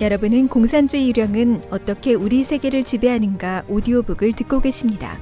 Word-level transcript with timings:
여러분은 0.00 0.48
공산주의 0.48 1.08
유령은 1.08 1.66
어떻게 1.70 2.14
우리 2.14 2.42
세계를 2.42 2.82
지배하는가 2.82 3.62
오디오북을 3.68 4.32
듣고 4.32 4.60
계십니다. 4.60 5.16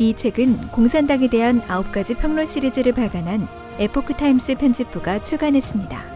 이 0.00 0.14
책은 0.14 0.72
공산당에 0.72 1.28
대한 1.28 1.60
9가지 1.60 2.18
평론 2.18 2.44
시리즈를 2.44 2.92
발간한 2.94 3.46
에포크 3.78 4.14
타임스 4.14 4.56
편집부가 4.56 5.20
출간했습니다. 5.22 6.12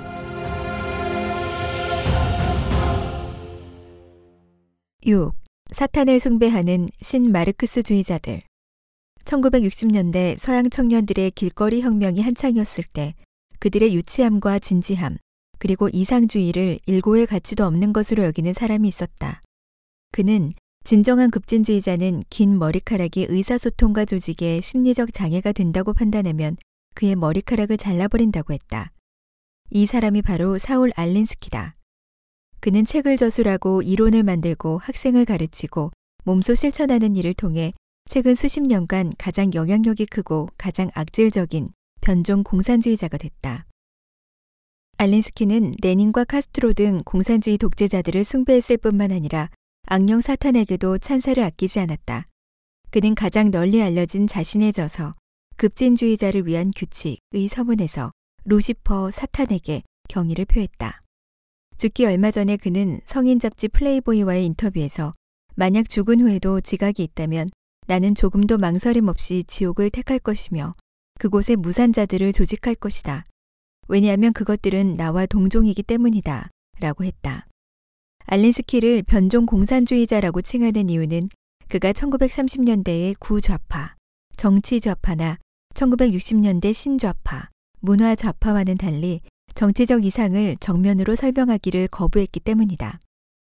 6. 5.07 5.33
사탄을 5.71 6.19
숭배하는 6.19 6.89
신마르크스주의자들 7.01 8.41
1960년대 9.25 10.37
서양 10.39 10.69
청년들의 10.69 11.31
길거리 11.31 11.83
혁명이 11.83 12.21
한창이었을 12.21 12.83
때 12.93 13.13
그들의 13.61 13.95
유치함과 13.95 14.59
진지함, 14.59 15.19
그리고 15.59 15.89
이상주의를 15.93 16.79
일고의 16.87 17.27
가치도 17.27 17.65
없는 17.65 17.93
것으로 17.93 18.25
여기는 18.25 18.53
사람이 18.53 18.87
있었다. 18.89 19.41
그는 20.13 20.53
진정한 20.85 21.31
급진주의자는 21.31 22.23
긴 22.31 22.59
머리카락이 22.59 23.27
의사소통과 23.29 24.05
조직에 24.05 24.61
심리적 24.61 25.13
장애가 25.13 25.53
된다고 25.53 25.93
판단하면 25.93 26.57
그의 26.95 27.17
머리카락을 27.17 27.77
잘라버린다고 27.77 28.53
했다. 28.53 28.93
이 29.71 29.87
사람이 29.87 30.23
바로 30.23 30.59
사울 30.59 30.93
알린스키다. 30.95 31.75
그는 32.61 32.85
책을 32.85 33.17
저술하고 33.17 33.83
이론을 33.83 34.23
만들고 34.23 34.79
학생을 34.79 35.25
가르치고 35.25 35.91
몸소 36.25 36.55
실천하는 36.55 37.17
일을 37.17 37.35
통해 37.35 37.73
최근 38.09 38.35
수십 38.35 38.61
년간 38.61 39.15
가장 39.19 39.53
영향력이 39.53 40.07
크고 40.07 40.49
가장 40.57 40.89
악질적인 40.95 41.71
변종 42.01 42.45
공산주의자가 42.45 43.19
됐다. 43.19 43.67
알린스키는 44.99 45.75
레닌과 45.83 46.25
카스트로 46.25 46.73
등 46.73 47.01
공산주의 47.05 47.59
독재자들을 47.59 48.25
숭배했을 48.25 48.79
뿐만 48.79 49.13
아니라 49.13 49.51
악령 49.87 50.23
사탄에게도 50.23 50.99
찬사를 50.99 51.43
아끼지 51.43 51.81
않았다. 51.81 52.27
그는 52.91 53.15
가장 53.15 53.51
널리 53.51 53.83
알려진 53.83 54.27
자신의 54.27 54.73
저서 54.73 55.13
급진주의자를 55.57 56.47
위한 56.47 56.71
규칙의 56.75 57.49
서문에서 57.49 58.11
루시퍼 58.45 59.11
사탄에게 59.11 59.83
경의를 60.09 60.47
표했다. 60.47 61.03
죽기 61.77 62.07
얼마 62.07 62.31
전에 62.31 62.57
그는 62.57 63.01
성인 63.05 63.39
잡지 63.39 63.69
플레이보이와의 63.69 64.47
인터뷰에서 64.47 65.13
만약 65.57 65.91
죽은 65.91 66.23
후에도 66.23 66.63
지각이 66.63 67.03
있다면 67.03 67.51
나는 67.87 68.15
조금도 68.15 68.57
망설임 68.57 69.09
없이 69.09 69.45
지옥을 69.47 69.91
택할 69.91 70.19
것이며 70.19 70.73
그곳에 71.19 71.55
무산자들을 71.55 72.33
조직할 72.33 72.77
것이다. 72.77 73.27
왜냐하면 73.89 74.33
그것들은 74.33 74.95
나와 74.95 75.27
동종이기 75.27 75.83
때문이다. 75.83 76.51
라고 76.81 77.05
했다. 77.05 77.47
알린스키를 78.27 79.05
변종 79.05 79.47
공산주의자라고 79.47 80.43
칭하는 80.43 80.89
이유는 80.89 81.29
그가 81.69 81.93
1930년대의 81.93 83.15
구좌파, 83.19 83.95
정치 84.37 84.81
좌파나 84.81 85.39
1960년대 85.75 86.73
신좌파, 86.73 87.51
문화 87.81 88.15
좌파와는 88.15 88.77
달리 88.77 89.21
정치적 89.55 90.05
이상을 90.05 90.57
정면으로 90.59 91.15
설명하기를 91.15 91.89
거부했기 91.89 92.41
때문이다. 92.41 92.99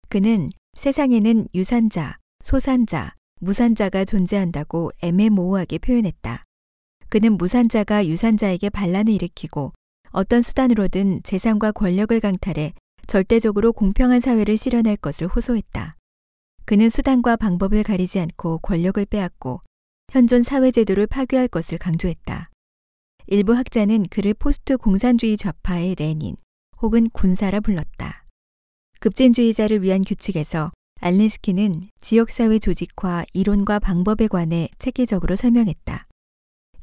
그는 0.10 0.50
세상에는 0.74 1.48
유산자, 1.54 2.18
소산자, 2.44 3.16
무산자가 3.40 4.06
존재한다고 4.06 4.92
애매모호하게 5.02 5.80
표현했다. 5.80 6.44
그는 7.10 7.38
무산자가 7.38 8.08
유산자에게 8.08 8.70
반란을 8.70 9.14
일으키고 9.14 9.74
어떤 10.12 10.42
수단으로든 10.42 11.22
재산과 11.24 11.72
권력을 11.72 12.20
강탈해 12.20 12.74
절대적으로 13.08 13.72
공평한 13.72 14.20
사회를 14.20 14.58
실현할 14.58 14.98
것을 14.98 15.28
호소했다. 15.28 15.94
그는 16.66 16.90
수단과 16.90 17.38
방법을 17.38 17.84
가리지 17.84 18.20
않고 18.20 18.60
권력을 18.60 19.04
빼앗고 19.06 19.62
현존 20.12 20.44
사회제도를 20.44 21.08
파괴할 21.08 21.48
것을 21.48 21.78
강조했다. 21.78 22.50
일부 23.28 23.54
학자는 23.54 24.06
그를 24.10 24.34
포스트 24.34 24.78
공산주의 24.78 25.38
좌파의 25.38 25.96
레닌 25.96 26.36
혹은 26.82 27.10
군사라 27.10 27.62
불렀다. 27.62 28.26
급진주의자를 29.00 29.82
위한 29.82 30.04
규칙에서 30.04 30.72
알린스키는 31.00 31.90
지역사회 32.02 32.60
조직화 32.60 33.26
이론과 33.34 33.80
방법에 33.80 34.28
관해 34.28 34.70
체계적으로 34.78 35.36
설명했다. 35.36 36.08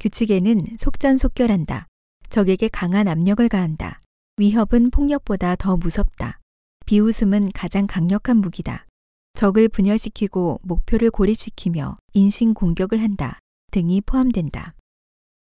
규칙에는 0.01 0.65
속전속결한다. 0.79 1.87
적에게 2.29 2.69
강한 2.69 3.09
압력을 3.09 3.47
가한다. 3.49 4.01
위협은 4.37 4.91
폭력보다 4.91 5.57
더 5.57 5.77
무섭다. 5.77 6.39
비웃음은 6.87 7.51
가장 7.55 7.87
강력한 7.87 8.39
무기다. 8.39 8.87
적을 9.35 9.69
분열시키고 9.69 10.61
목표를 10.63 11.11
고립시키며 11.11 11.97
인신 12.13 12.55
공격을 12.55 13.03
한다. 13.03 13.39
등이 13.71 14.01
포함된다. 14.03 14.75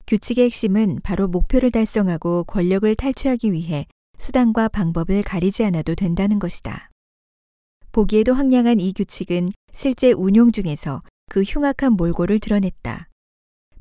규칙의 0.06 0.46
핵심은 0.46 1.00
바로 1.02 1.28
목표를 1.28 1.70
달성하고 1.70 2.44
권력을 2.44 2.94
탈취하기 2.94 3.52
위해 3.52 3.86
수단과 4.18 4.68
방법을 4.68 5.22
가리지 5.22 5.64
않아도 5.64 5.94
된다는 5.94 6.38
것이다. 6.38 6.90
보기에도 7.92 8.34
황량한 8.34 8.80
이 8.80 8.92
규칙은 8.92 9.50
실제 9.72 10.12
운용 10.12 10.52
중에서 10.52 11.02
그 11.28 11.42
흉악한 11.42 11.94
몰골을 11.94 12.40
드러냈다. 12.40 13.08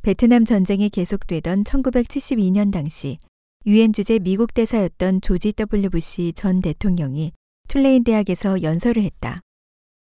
베트남 0.06 0.46
전쟁이 0.46 0.90
계속되던 0.90 1.64
1972년 1.64 2.72
당시 2.72 3.18
유엔 3.66 3.92
주재 3.92 4.20
미국 4.20 4.54
대사였던 4.54 5.22
조지 5.22 5.52
W. 5.52 5.90
부시 5.90 6.32
전 6.36 6.62
대통령이 6.62 7.32
툴레인 7.68 8.04
대학에서 8.04 8.62
연설을 8.62 9.02
했다. 9.02 9.40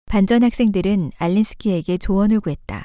반전 0.07 0.43
학생들은 0.43 1.13
알린스키에게 1.17 1.99
조언을 1.99 2.41
구했다. 2.41 2.85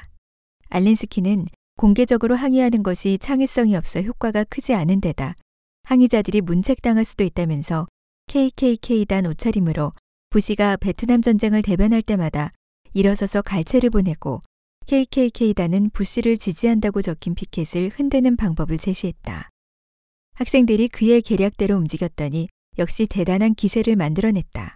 알린스키는 0.68 1.46
공개적으로 1.76 2.36
항의하는 2.36 2.84
것이 2.84 3.18
창의성이 3.18 3.74
없어 3.74 4.02
효과가 4.02 4.44
크지 4.44 4.74
않은 4.74 5.00
데다 5.00 5.34
항의자들이 5.82 6.42
문책당할 6.42 7.04
수도 7.04 7.24
있다면서 7.24 7.88
KKK단 8.28 9.26
옷차림으로 9.26 9.90
부시가 10.30 10.76
베트남 10.76 11.22
전쟁을 11.22 11.62
대변할 11.62 12.02
때마다 12.02 12.52
일어서서 12.94 13.42
갈채를 13.42 13.90
보내고 13.90 14.42
KKK단은 14.90 15.90
부시를 15.90 16.36
지지한다고 16.36 17.00
적힌 17.00 17.36
피켓을 17.36 17.90
흔드는 17.90 18.34
방법을 18.34 18.76
제시했다. 18.76 19.48
학생들이 20.32 20.88
그의 20.88 21.22
계략대로 21.22 21.76
움직였더니 21.76 22.48
역시 22.76 23.06
대단한 23.06 23.54
기세를 23.54 23.94
만들어냈다. 23.94 24.74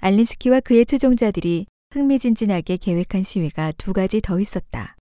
알린스키와 0.00 0.60
그의 0.60 0.86
추종자들이 0.86 1.66
흥미진진하게 1.90 2.78
계획한 2.78 3.22
시위가 3.22 3.72
두 3.72 3.92
가지 3.92 4.22
더 4.22 4.40
있었다. 4.40 4.96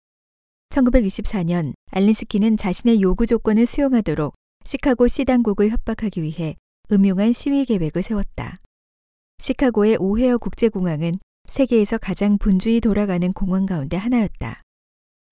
1964년 0.72 1.72
알린스키는 1.92 2.58
자신의 2.58 3.02
요구 3.02 3.28
조건을 3.28 3.66
수용하도록 3.66 4.34
시카고 4.66 5.08
시 5.08 5.24
당국을 5.24 5.70
협박하기 5.70 6.22
위해 6.22 6.58
음흉한 6.92 7.32
시위 7.32 7.64
계획을 7.64 8.04
세웠다. 8.04 8.56
시카고의 9.40 9.96
오헤어 10.02 10.38
국제공항은 10.38 11.18
세계에서 11.50 11.98
가장 11.98 12.38
분주히 12.38 12.80
돌아가는 12.80 13.32
공항 13.34 13.66
가운데 13.66 13.98
하나였다. 13.98 14.62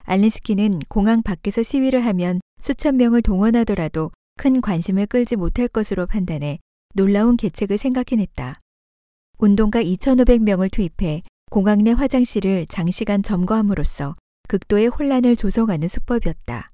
알린스키는 0.05 0.81
공항 0.87 1.23
밖에서 1.23 1.63
시위를 1.63 2.05
하면 2.05 2.39
수천 2.59 2.97
명을 2.97 3.21
동원하더라도 3.21 4.11
큰 4.37 4.61
관심을 4.61 5.07
끌지 5.07 5.35
못할 5.35 5.67
것으로 5.67 6.05
판단해 6.05 6.59
놀라운 6.93 7.37
계책을 7.37 7.77
생각해냈다. 7.77 8.59
운동가 9.37 9.81
2,500명을 9.83 10.71
투입해 10.71 11.23
공항 11.51 11.83
내 11.83 11.91
화장실을 11.91 12.67
장시간 12.67 13.23
점거함으로써 13.23 14.13
극도의 14.47 14.87
혼란을 14.87 15.35
조성하는 15.35 15.87
수법이었다. 15.87 16.69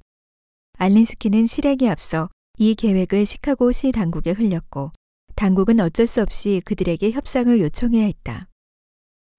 알린스키는 0.77 1.47
실행에 1.47 1.89
앞서 1.89 2.29
이 2.57 2.75
계획을 2.75 3.25
시카고 3.25 3.71
시 3.71 3.91
당국에 3.91 4.31
흘렸고 4.31 4.91
당국은 5.35 5.79
어쩔 5.79 6.05
수 6.05 6.21
없이 6.21 6.61
그들에게 6.65 7.11
협상을 7.11 7.59
요청해야 7.59 8.05
했다. 8.05 8.47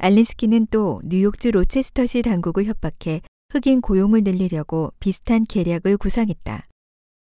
알린스키는 0.04 0.66
또 0.72 1.00
뉴욕주 1.04 1.52
로체스터시 1.52 2.22
당국을 2.22 2.64
협박해 2.64 3.22
흑인 3.50 3.80
고용을 3.80 4.24
늘리려고 4.24 4.92
비슷한 4.98 5.44
계략을 5.44 5.96
구상했다. 5.96 6.66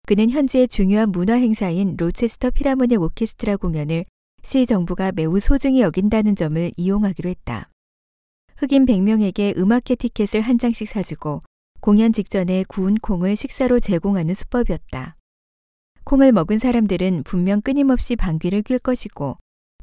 그는 0.05 0.31
현지의 0.31 0.67
중요한 0.67 1.13
문화 1.13 1.35
행사인 1.35 1.95
로체스터 1.97 2.51
피라모닉 2.51 3.01
오케스트라 3.01 3.59
공연을 3.59 4.05
시 4.43 4.67
정부가 4.67 5.13
매우 5.13 5.39
소중히 5.39 5.81
여긴다는 5.81 6.35
점을 6.35 6.73
이용하기로 6.77 7.31
했다. 7.31 7.71
흑인 8.57 8.85
100명에게 8.85 9.57
음악회 9.57 9.95
티켓을 9.95 10.41
한 10.41 10.59
장씩 10.59 10.89
사주고 10.89 11.43
공연 11.81 12.13
직전에 12.13 12.65
구운 12.67 12.97
콩을 12.97 13.37
식사로 13.37 13.79
제공하는 13.79 14.35
수법이었다. 14.35 15.15
콩을 16.03 16.33
먹은 16.33 16.59
사람들은 16.59 17.23
분명 17.23 17.61
끊임없이 17.61 18.17
방귀를 18.17 18.63
낄 18.63 18.81
것이고 18.81 19.37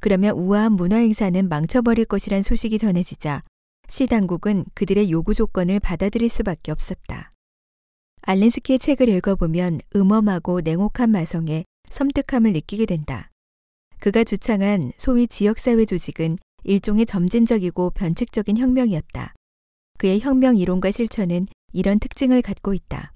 그러면 0.04 0.36
우아한 0.38 0.74
문화 0.74 0.98
행사는 0.98 1.48
망쳐버릴 1.48 2.04
것이란 2.04 2.42
소식이 2.42 2.78
전해지자 2.78 3.42
시 3.88 4.06
당국은 4.06 4.66
그들의 4.74 5.10
요구 5.10 5.34
조건을 5.34 5.80
받아들일 5.80 6.28
수밖에 6.28 6.74
없었다. 6.74 7.32
알렌스키의 8.24 8.80
책을 8.80 9.08
읽어보면 9.08 9.80
음험하고 9.96 10.60
냉혹한 10.60 11.10
마성에 11.10 11.64
섬뜩함을 11.90 12.52
느끼게 12.52 12.86
된다. 12.86 13.30
그가 14.02 14.26
주창한 14.26 14.92
소위 14.98 15.26
지역사회 15.26 15.86
조직은 15.86 16.36
일종의 16.66 17.06
점진적이고 17.06 17.92
변칙적인 17.92 18.58
혁명이었다. 18.58 19.34
그의 20.00 20.20
혁명 20.20 20.58
이론과 20.58 20.92
실천은 20.92 21.46
이런 21.72 22.00
특징을 22.00 22.42
갖고 22.42 22.74
있다. 22.74 23.14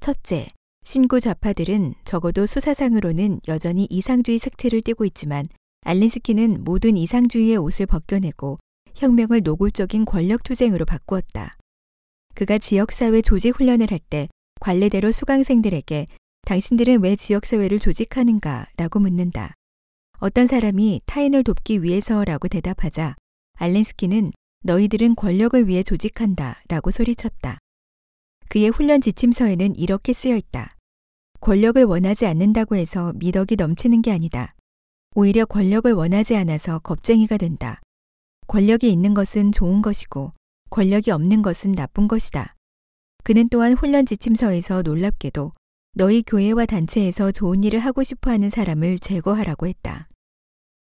첫째, 0.00 0.48
신구 0.82 1.20
좌파들은 1.20 1.94
적어도 2.02 2.46
수사상으로는 2.46 3.42
여전히 3.46 3.86
이상주의 3.88 4.38
색채를 4.38 4.82
띠고 4.82 5.04
있지만 5.04 5.46
알린스키는 5.86 6.64
모든 6.64 6.96
이상주의의 6.96 7.58
옷을 7.58 7.86
벗겨내고 7.86 8.58
혁명을 8.96 9.42
노골적인 9.44 10.04
권력 10.04 10.42
투쟁으로 10.42 10.84
바꾸었다. 10.84 11.52
그가 12.34 12.58
지역사회 12.58 13.22
조직 13.22 13.54
훈련을 13.56 13.92
할 13.92 14.00
때 14.10 14.28
관례대로 14.60 15.12
수강생들에게 15.12 16.06
당신들은 16.42 17.04
왜 17.04 17.14
지역사회를 17.14 17.78
조직하는가 17.78 18.66
라고 18.76 18.98
묻는다. 18.98 19.54
어떤 20.18 20.48
사람이 20.48 21.02
타인을 21.06 21.44
돕기 21.44 21.84
위해서라고 21.84 22.48
대답하자 22.48 23.14
알렌스키는 23.54 24.32
너희들은 24.64 25.14
권력을 25.14 25.68
위해 25.68 25.84
조직한다 25.84 26.62
라고 26.68 26.90
소리쳤다. 26.90 27.58
그의 28.48 28.70
훈련 28.70 29.00
지침서에는 29.00 29.76
이렇게 29.76 30.12
쓰여 30.12 30.34
있다. 30.34 30.74
권력을 31.40 31.84
원하지 31.84 32.26
않는다고 32.26 32.74
해서 32.74 33.12
미덕이 33.14 33.54
넘치는 33.54 34.02
게 34.02 34.10
아니다. 34.10 34.50
오히려 35.18 35.46
권력을 35.46 35.90
원하지 35.90 36.36
않아서 36.36 36.78
겁쟁이가 36.80 37.38
된다. 37.38 37.80
권력이 38.48 38.92
있는 38.92 39.14
것은 39.14 39.50
좋은 39.50 39.80
것이고 39.80 40.34
권력이 40.68 41.10
없는 41.10 41.40
것은 41.40 41.72
나쁜 41.72 42.06
것이다. 42.06 42.54
그는 43.24 43.48
또한 43.48 43.72
훈련 43.72 44.04
지침서에서 44.04 44.82
놀랍게도 44.82 45.52
너희 45.94 46.22
교회와 46.22 46.66
단체에서 46.66 47.32
좋은 47.32 47.64
일을 47.64 47.78
하고 47.78 48.02
싶어 48.02 48.30
하는 48.30 48.50
사람을 48.50 48.98
제거하라고 48.98 49.66
했다. 49.66 50.06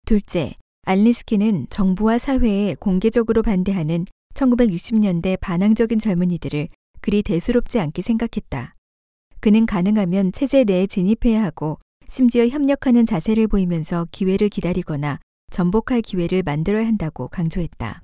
둘째, 0.05 0.53
알리스키는 0.83 1.65
정부와 1.71 2.19
사회에 2.19 2.75
공개적으로 2.75 3.41
반대하는 3.41 4.05
1960년대 4.35 5.39
반항적인 5.39 5.97
젊은이들을 5.97 6.67
그리 7.01 7.23
대수롭지 7.23 7.79
않게 7.79 8.03
생각했다. 8.03 8.75
그는 9.39 9.65
가능하면 9.65 10.33
체제 10.33 10.63
내에 10.65 10.85
진입해야 10.85 11.43
하고 11.43 11.79
심지어 12.11 12.47
협력하는 12.47 13.05
자세를 13.05 13.47
보이면서 13.47 14.07
기회를 14.11 14.49
기다리거나 14.49 15.19
전복할 15.51 16.01
기회를 16.01 16.41
만들어야 16.41 16.87
한다고 16.87 17.27
강조했다. 17.27 18.01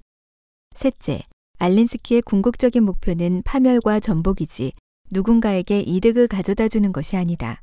셋째, 0.75 1.23
알렌스키의 1.57 2.21
궁극적인 2.21 2.83
목표는 2.83 3.41
파멸과 3.43 3.99
전복이지 3.99 4.73
누군가에게 5.11 5.79
이득을 5.79 6.27
가져다 6.27 6.67
주는 6.67 6.93
것이 6.93 7.17
아니다. 7.17 7.61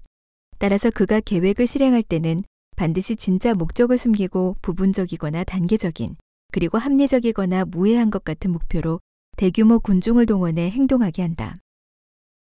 따라서 0.58 0.90
그가 0.90 1.20
계획을 1.20 1.68
실행할 1.68 2.02
때는 2.02 2.42
반드시 2.76 3.14
진짜 3.14 3.54
목적을 3.54 3.96
숨기고 3.96 4.56
부분적이거나 4.62 5.44
단계적인 5.44 6.16
그리고 6.52 6.78
합리적이거나 6.78 7.66
무해한 7.66 8.10
것 8.10 8.24
같은 8.24 8.50
목표로 8.50 8.98
대규모 9.36 9.78
군중을 9.78 10.26
동원해 10.26 10.70
행동하게 10.70 11.22
한다. 11.22 11.54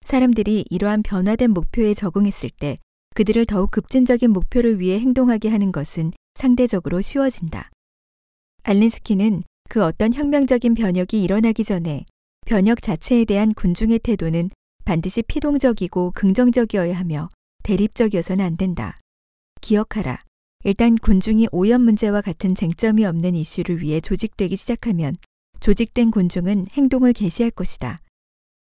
사람들이 0.07 0.65
이러한 0.71 1.03
변화된 1.03 1.51
목표에 1.51 1.93
적응했을 1.93 2.49
때 2.49 2.79
그들을 3.15 3.47
더욱 3.47 3.71
급진적인 3.71 4.31
목표를 4.31 4.81
위해 4.81 4.99
행동하게 4.99 5.49
하는 5.49 5.73
것은 5.73 6.13
상대적으로 6.35 7.01
쉬워진다. 7.01 7.71
알린스키는 8.63 9.43
그 9.69 9.85
어떤 9.85 10.13
혁명적인 10.13 10.75
변혁이 10.75 11.23
일어나기 11.23 11.65
전에 11.65 12.05
변혁 12.47 12.83
자체에 12.83 13.25
대한 13.25 13.55
군중의 13.55 14.01
태도는 14.01 14.51
반드시 14.85 15.23
피동적이고 15.23 16.13
긍정적이어야 16.15 16.99
하며 16.99 17.29
대립적이어서는 17.63 18.45
안 18.45 18.57
된다. 18.57 18.97
기억하라. 19.61 20.19
일단 20.65 20.97
군중이 20.97 21.49
오염 21.53 21.83
문제와 21.83 22.21
같은 22.21 22.55
쟁점이 22.55 23.05
없는 23.05 23.35
이슈를 23.35 23.81
위해 23.81 24.01
조직되기 24.01 24.57
시작하면 24.57 25.15
조직된 25.61 26.11
군중은 26.11 26.67
행동을 26.73 27.13
개시할 27.13 27.51
것이다. 27.51 27.99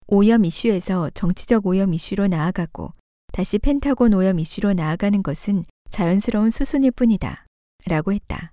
오염 0.08 0.46
이슈에서 0.46 1.10
정치적 1.12 1.66
오염 1.66 1.94
이슈로 1.94 2.28
나아가고 2.28 2.94
다시 3.32 3.60
펜타곤 3.60 4.14
오염 4.14 4.40
이슈로 4.40 4.74
나아가는 4.74 5.24
것은 5.24 5.64
자연스러운 5.90 6.50
수순일 6.50 6.92
뿐이다. 6.92 7.46
라고 7.86 8.12
했다. 8.12 8.52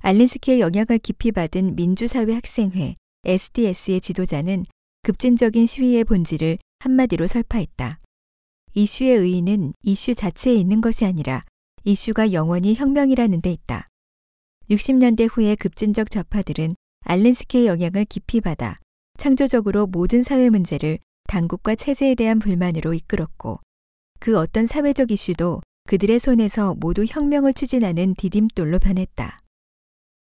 알린스키의 0.00 0.60
영향을 0.60 0.98
깊이 0.98 1.32
받은 1.32 1.74
민주사회 1.74 2.32
학생회 2.32 2.94
SDS의 3.24 4.00
지도자는 4.00 4.64
급진적인 5.02 5.66
시위의 5.66 6.04
본질을 6.04 6.58
한마디로 6.78 7.26
설파했다. 7.26 7.98
이슈의 8.74 9.18
의의는 9.18 9.74
이슈 9.82 10.14
자체에 10.14 10.54
있는 10.54 10.80
것이 10.80 11.04
아니라 11.04 11.42
이슈가 11.84 12.32
영원히 12.32 12.74
혁명이라는 12.74 13.40
데 13.40 13.50
있다. 13.50 13.86
60년대 14.70 15.28
후의 15.30 15.56
급진적 15.56 16.10
좌파들은 16.10 16.74
알렌스키의 17.00 17.66
영향을 17.66 18.04
깊이 18.04 18.40
받아 18.40 18.76
창조적으로 19.16 19.86
모든 19.86 20.22
사회 20.22 20.50
문제를 20.50 20.98
당국과 21.26 21.74
체제에 21.74 22.14
대한 22.14 22.38
불만으로 22.38 22.94
이끌었고 22.94 23.60
그 24.18 24.38
어떤 24.38 24.66
사회적 24.66 25.10
이슈도 25.10 25.60
그들의 25.88 26.18
손에서 26.18 26.74
모두 26.78 27.04
혁명을 27.08 27.54
추진하는 27.54 28.14
디딤돌로 28.14 28.78
변했다. 28.78 29.38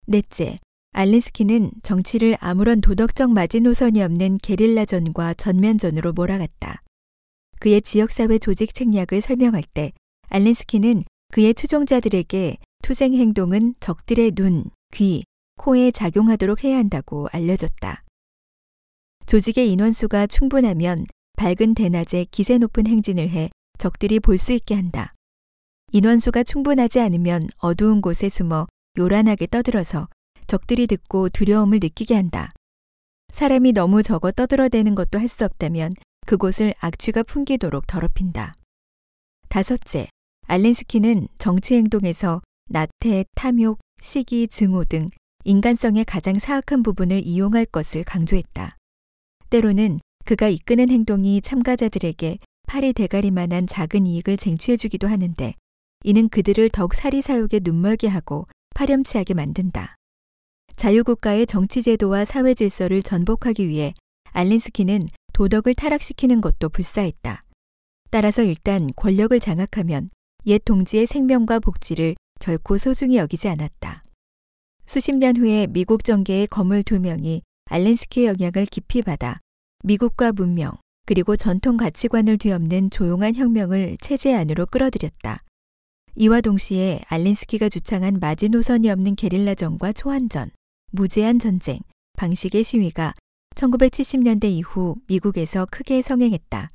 넷째, 0.07 0.59
알린스키는 0.93 1.73
정치를 1.83 2.37
아무런 2.41 2.81
도덕적 2.81 3.33
마지노선이 3.33 4.03
없는 4.03 4.39
게릴라전과 4.39 5.35
전면전으로 5.35 6.13
몰아갔다. 6.13 6.83
그의 7.59 7.83
지역사회 7.83 8.39
조직 8.39 8.75
책략을 8.75 9.21
설명할 9.21 9.65
때 9.73 9.93
알린스키는 10.29 11.05
그의 11.33 11.55
추종자들에게 11.55 12.59
투쟁 12.83 13.15
행동은 13.15 13.75
적들의 13.81 14.33
눈, 14.33 14.65
귀, 14.93 15.25
코에 15.57 15.91
작용하도록 15.91 16.63
해야 16.63 16.77
한다고 16.77 17.29
알려줬다. 17.33 18.05
조직의 19.27 19.73
인원수가 19.73 20.27
충분하면 20.27 21.07
밝은 21.37 21.75
대낮에 21.75 22.27
기세 22.31 22.59
높은 22.59 22.87
행진을 22.87 23.31
해 23.31 23.51
적들이 23.79 24.21
볼 24.21 24.39
수 24.39 24.53
있게 24.53 24.75
한다. 24.75 25.13
인원수가 25.93 26.43
충분하지 26.45 27.01
않으면 27.01 27.49
어두운 27.59 28.01
곳에 28.01 28.29
숨어 28.29 28.67
요란하게 28.99 29.47
떠들어서 29.49 30.09
적들이 30.47 30.87
듣고 30.87 31.29
두려움을 31.29 31.79
느끼게 31.83 32.15
한다. 32.15 32.49
사람이 33.33 33.73
너무 33.73 34.03
적어 34.03 34.31
떠들어대는 34.31 34.95
것도 34.95 35.19
할 35.19 35.29
수 35.29 35.45
없다면 35.45 35.95
그곳을 36.27 36.75
악취가 36.79 37.23
풍기도록 37.25 37.87
더럽힌다. 37.87 38.55
다섯째, 39.49 40.09
알렌스키는 40.47 41.29
정치 41.39 41.75
행동에서 41.75 42.43
나태, 42.69 43.25
탐욕, 43.35 43.79
시기, 44.01 44.49
증오 44.49 44.85
등 44.85 45.09
인간성의 45.45 46.05
가장 46.07 46.39
사악한 46.39 46.83
부분을 46.83 47.23
이용할 47.25 47.67
것을 47.67 48.05
강조했다. 48.05 48.77
때로는 49.51 49.99
그가 50.25 50.49
이끄는 50.49 50.89
행동이 50.89 51.41
참가자들에게 51.43 52.39
팔이 52.67 52.93
대가리만한 52.93 53.67
작은 53.67 54.07
이익을 54.07 54.37
쟁취해주기도 54.37 55.07
하는데 55.07 55.55
이는 56.05 56.29
그들을 56.29 56.69
더욱 56.71 56.95
사리사욕에 56.95 57.61
눈멀게 57.63 58.09
하고 58.09 58.47
파렴치하게 58.75 59.35
만든다. 59.35 59.97
자유국가의 60.77 61.47
정치제도와 61.47 62.25
사회 62.25 62.55
질서를 62.55 63.03
전복하기 63.03 63.69
위해 63.69 63.95
알린스키는 64.33 65.07
도덕을 65.33 65.75
타락시키는 65.75 66.41
것도 66.41 66.69
불사했다. 66.69 67.41
따라서 68.11 68.43
일단 68.43 68.91
권력을 68.97 69.39
장악하면 69.39 70.11
옛 70.47 70.61
동지의 70.65 71.07
생명과 71.07 71.61
복지를 71.61 72.17
결코 72.41 72.77
소중히 72.77 73.17
여기지 73.17 73.49
않았다. 73.49 74.05
수십 74.87 75.17
년 75.17 75.37
후에 75.37 75.67
미국 75.69 76.05
정계의 76.05 76.49
거물 76.49 76.83
두 76.83 77.01
명이 77.01 77.43
알렌스키의 77.67 78.27
영향을 78.27 78.67
깊이 78.67 79.01
받아 79.03 79.37
미국과 79.83 80.33
문명 80.33 80.73
그리고 81.07 81.37
전통 81.37 81.77
가치관을 81.77 82.39
뒤엎는 82.39 82.91
조용한 82.91 83.35
혁명을 83.35 83.99
체제 84.01 84.35
안으로 84.35 84.67
끌어들였다. 84.67 85.39
이와 86.17 86.41
동시에 86.41 87.01
알렌스키가 87.09 87.69
주창한 87.69 88.19
마지노선이 88.21 88.89
없는 88.89 89.17
게릴라전과 89.17 89.93
초안전, 89.93 90.51
무제한 90.93 91.39
전쟁, 91.39 91.79
방식의 92.17 92.65
시위가 92.65 93.15
1970년대 93.57 94.45
이후 94.45 94.97
미국에서 95.09 95.67
크게 95.71 96.03
성행했다. 96.03 96.69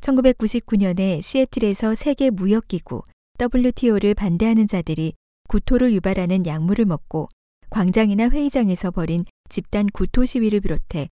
1999년에 0.00 1.22
시애틀에서 1.22 1.94
세계 1.94 2.30
무역기구 2.30 3.02
WTO를 3.40 4.14
반대하는 4.14 4.68
자들이 4.68 5.14
구토를 5.48 5.92
유발하는 5.92 6.46
약물을 6.46 6.84
먹고 6.84 7.28
광장이나 7.70 8.28
회의장에서 8.28 8.90
벌인 8.90 9.24
집단 9.48 9.86
구토 9.92 10.24
시위를 10.24 10.60
비롯해 10.60 11.08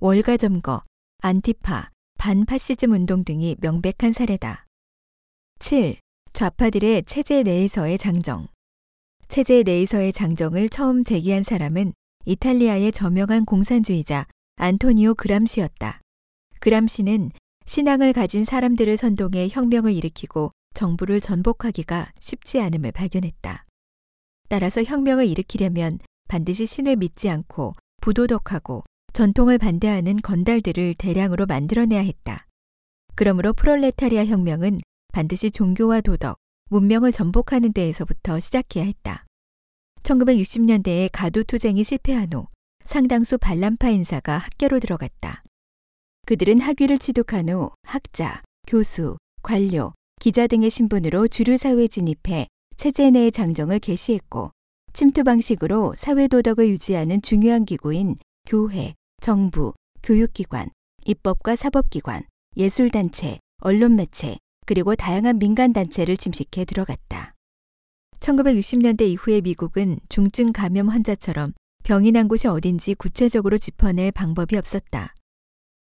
월가 0.00 0.36
점거, 0.36 0.82
안티파, 1.22 1.90
반파시즘 2.18 2.92
운동 2.92 3.24
등이 3.24 3.56
명백한 3.60 4.14
사례다. 4.14 4.64
7. 5.58 5.98
좌파들의 6.32 7.02
체제 7.04 7.42
내에서의 7.42 7.98
장정. 7.98 8.48
체제 9.28 9.62
내에서의 9.62 10.14
장정을 10.14 10.70
처음 10.70 11.04
제기한 11.04 11.42
사람은 11.42 11.92
이탈리아의 12.24 12.92
저명한 12.92 13.44
공산주의자 13.44 14.26
안토니오 14.56 15.14
그람시였다. 15.14 16.00
그람시는 16.58 17.32
신앙을 17.66 18.14
가진 18.14 18.46
사람들을 18.46 18.96
선동해 18.96 19.48
혁명을 19.50 19.92
일으키고 19.92 20.52
정부를 20.72 21.20
전복하기가 21.20 22.12
쉽지 22.18 22.60
않음을 22.60 22.92
발견했다. 22.92 23.66
따라서 24.48 24.82
혁명을 24.82 25.26
일으키려면 25.26 25.98
반드시 26.28 26.64
신을 26.64 26.96
믿지 26.96 27.28
않고 27.28 27.74
부도덕하고 28.00 28.84
전통을 29.12 29.58
반대하는 29.58 30.16
건달들을 30.16 30.94
대량으로 30.94 31.46
만들어내야 31.46 32.00
했다. 32.00 32.46
그러므로 33.14 33.52
프롤레타리아 33.52 34.26
혁명은 34.26 34.78
반드시 35.12 35.50
종교와 35.50 36.00
도덕, 36.00 36.38
문명을 36.70 37.12
전복하는 37.12 37.72
데에서부터 37.72 38.38
시작해야 38.40 38.84
했다. 38.84 39.26
1960년대에 40.02 41.10
가두 41.12 41.44
투쟁이 41.44 41.84
실패한 41.84 42.32
후 42.32 42.46
상당수 42.84 43.38
반란파 43.38 43.90
인사가 43.90 44.38
학교로 44.38 44.80
들어갔다. 44.80 45.42
그들은 46.26 46.60
학위를 46.60 46.98
취득한 46.98 47.48
후 47.48 47.70
학자, 47.82 48.42
교수, 48.66 49.16
관료, 49.42 49.92
기자 50.20 50.46
등의 50.46 50.70
신분으로 50.70 51.28
주류 51.28 51.56
사회에 51.56 51.88
진입해 51.88 52.46
체제 52.76 53.10
내의 53.10 53.32
장정을 53.32 53.80
개시했고 53.80 54.52
침투 54.92 55.24
방식으로 55.24 55.94
사회 55.96 56.28
도덕을 56.28 56.68
유지하는 56.68 57.20
중요한 57.22 57.64
기구인 57.64 58.16
교회, 58.46 58.94
정부, 59.20 59.74
교육기관, 60.02 60.70
입법과 61.04 61.54
사법기관, 61.54 62.24
예술단체, 62.56 63.38
언론매체, 63.60 64.38
그리고 64.64 64.96
다양한 64.96 65.38
민간단체를 65.38 66.16
침식해 66.16 66.64
들어갔다. 66.64 67.34
1960년대 68.20 69.02
이후에 69.02 69.42
미국은 69.42 69.98
중증 70.08 70.52
감염 70.52 70.88
환자처럼 70.88 71.52
병이 71.84 72.12
난 72.12 72.28
곳이 72.28 72.48
어딘지 72.48 72.94
구체적으로 72.94 73.58
짚어낼 73.58 74.10
방법이 74.10 74.56
없었다. 74.56 75.14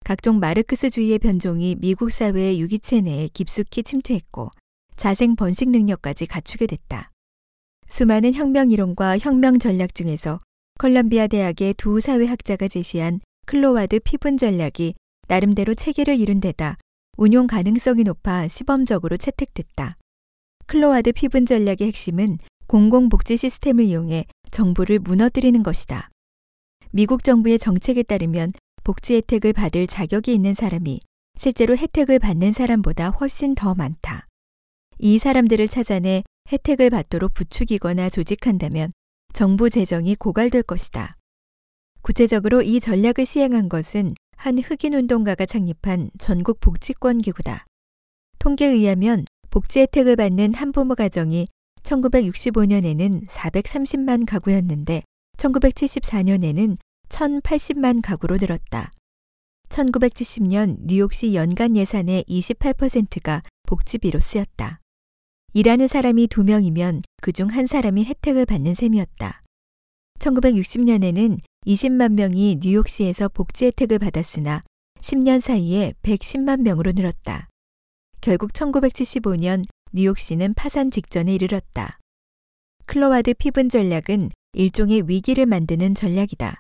각종 0.06 0.40
마르크스주의의 0.40 1.20
변종이 1.20 1.76
미국 1.80 2.12
사회의 2.12 2.62
유기체 2.62 3.02
내에 3.02 3.28
깊숙이 3.34 3.84
침투했고 3.84 4.52
자생 4.96 5.36
번식 5.36 5.72
능력까지 5.72 6.26
갖추게 6.26 6.68
됐다. 6.68 7.12
수많은 7.90 8.34
혁명 8.34 8.72
이론과 8.72 9.18
혁명 9.18 9.60
전략 9.60 9.94
중에서 9.94 10.40
컬럼비아 10.78 11.28
대학의 11.28 11.74
두 11.76 12.02
사회학자가 12.02 12.68
제시한 12.68 13.22
클로와드 13.46 14.02
피븐 14.02 14.36
전략이 14.36 14.94
나름대로 15.28 15.74
체계를 15.74 16.20
이룬 16.20 16.42
데다 16.42 16.76
운용 17.18 17.48
가능성이 17.48 18.04
높아 18.04 18.50
시범적으로 18.50 19.16
채택됐다. 19.16 19.96
클로와드 20.68 21.14
피븐 21.14 21.46
전략의 21.46 21.88
핵심은 21.88 22.40
공공복지 22.68 23.38
시스템을 23.38 23.86
이용해 23.86 24.26
정부를 24.52 25.00
무너뜨리는 25.00 25.64
것이다. 25.64 26.10
미국 26.92 27.24
정부의 27.24 27.58
정책에 27.58 28.04
따르면 28.04 28.52
복지 28.84 29.16
혜택을 29.16 29.54
받을 29.54 29.88
자격이 29.88 30.34
있는 30.34 30.54
사람이 30.54 31.00
실제로 31.38 31.78
혜택을 31.78 32.20
받는 32.20 32.52
사람보다 32.52 33.12
훨씬 33.12 33.56
더 33.56 33.74
많다. 33.76 34.28
이 35.00 35.20
사람들을 35.20 35.70
찾아내 35.70 36.24
혜택을 36.52 36.90
받도록 36.90 37.34
부추기거나 37.34 38.10
조직한다면 38.10 38.92
정부 39.34 39.70
재정이 39.70 40.16
고갈될 40.16 40.64
것이다. 40.64 41.14
구체적으로 42.02 42.62
이 42.62 42.80
전략을 42.80 43.26
시행한 43.26 43.68
것은 43.68 44.14
한 44.38 44.60
흑인 44.60 44.94
운동가가 44.94 45.46
창립한 45.46 46.12
전국 46.20 46.60
복지권 46.60 47.18
기구다. 47.18 47.66
통계에 48.40 48.70
의하면 48.70 49.26
복지 49.50 49.80
혜택을 49.80 50.16
받는 50.16 50.54
한부모 50.54 50.96
가정이 50.96 51.48
1965년에는 51.84 53.28
430만 53.28 54.26
가구였는데 54.26 55.04
1974년에는 55.38 56.78
1080만 57.10 58.02
가구로 58.04 58.38
늘었다. 58.38 58.92
1970년 59.70 60.78
뉴욕시 60.82 61.34
연간 61.36 61.76
예산의 61.76 62.26
28%가 62.28 63.42
복지비로 63.68 64.20
쓰였다. 64.20 64.80
일하는 65.58 65.88
사람이 65.88 66.28
두 66.28 66.44
명이면 66.44 67.02
그중 67.22 67.48
한 67.48 67.66
사람이 67.66 68.04
혜택을 68.04 68.46
받는 68.46 68.74
셈이었다. 68.74 69.42
1960년에는 70.20 71.40
20만 71.66 72.12
명이 72.12 72.58
뉴욕시에서 72.62 73.30
복지 73.30 73.68
혜택을 73.68 73.98
받았으나 74.00 74.64
10년 75.00 75.40
사이에 75.40 75.94
110만 76.04 76.60
명으로 76.60 76.92
늘었다. 76.94 77.48
결국 78.20 78.52
1975년 78.52 79.64
뉴욕시는 79.94 80.56
파산 80.56 80.92
직전에 80.92 81.34
이르렀다. 81.36 82.00
클로와드 82.86 83.36
피븐 83.36 83.70
전략은 83.70 84.32
일종의 84.52 85.04
위기를 85.08 85.46
만드는 85.46 85.96
전략이다. 85.96 86.60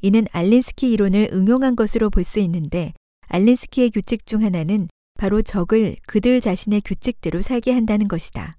이는 0.00 0.26
알린스키 0.32 0.90
이론을 0.90 1.28
응용한 1.32 1.76
것으로 1.76 2.10
볼 2.10 2.24
수 2.24 2.40
있는데 2.40 2.92
알린스키의 3.28 3.90
규칙 3.90 4.26
중 4.26 4.42
하나는 4.42 4.88
바로 5.20 5.42
적을 5.42 5.96
그들 6.06 6.40
자신의 6.40 6.80
규칙대로 6.80 7.42
살게 7.42 7.72
한다는 7.72 8.08
것이다. 8.08 8.54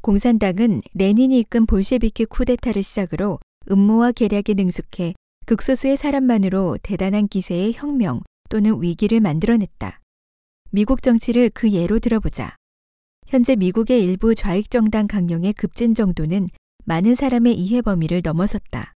공산당은 0.00 0.82
레닌이 0.94 1.38
이끈 1.38 1.66
볼셰비키 1.66 2.24
쿠데타를 2.24 2.82
시작으로 2.82 3.38
음모와 3.70 4.10
계략에 4.10 4.54
능숙해 4.54 5.14
극소수의 5.46 5.96
사람만으로 5.96 6.78
대단한 6.82 7.28
기세의 7.28 7.74
혁명 7.74 8.22
또는 8.50 8.82
위기를 8.82 9.20
만들어냈다. 9.20 10.00
미국 10.72 11.00
정치를 11.00 11.48
그 11.50 11.70
예로 11.70 12.00
들어보자. 12.00 12.56
현재 13.28 13.54
미국의 13.54 14.02
일부 14.02 14.34
좌익 14.34 14.72
정당 14.72 15.06
강령의 15.06 15.52
급진 15.52 15.94
정도는 15.94 16.48
많은 16.86 17.14
사람의 17.14 17.54
이해 17.54 17.82
범위를 17.82 18.20
넘어섰다. 18.24 18.94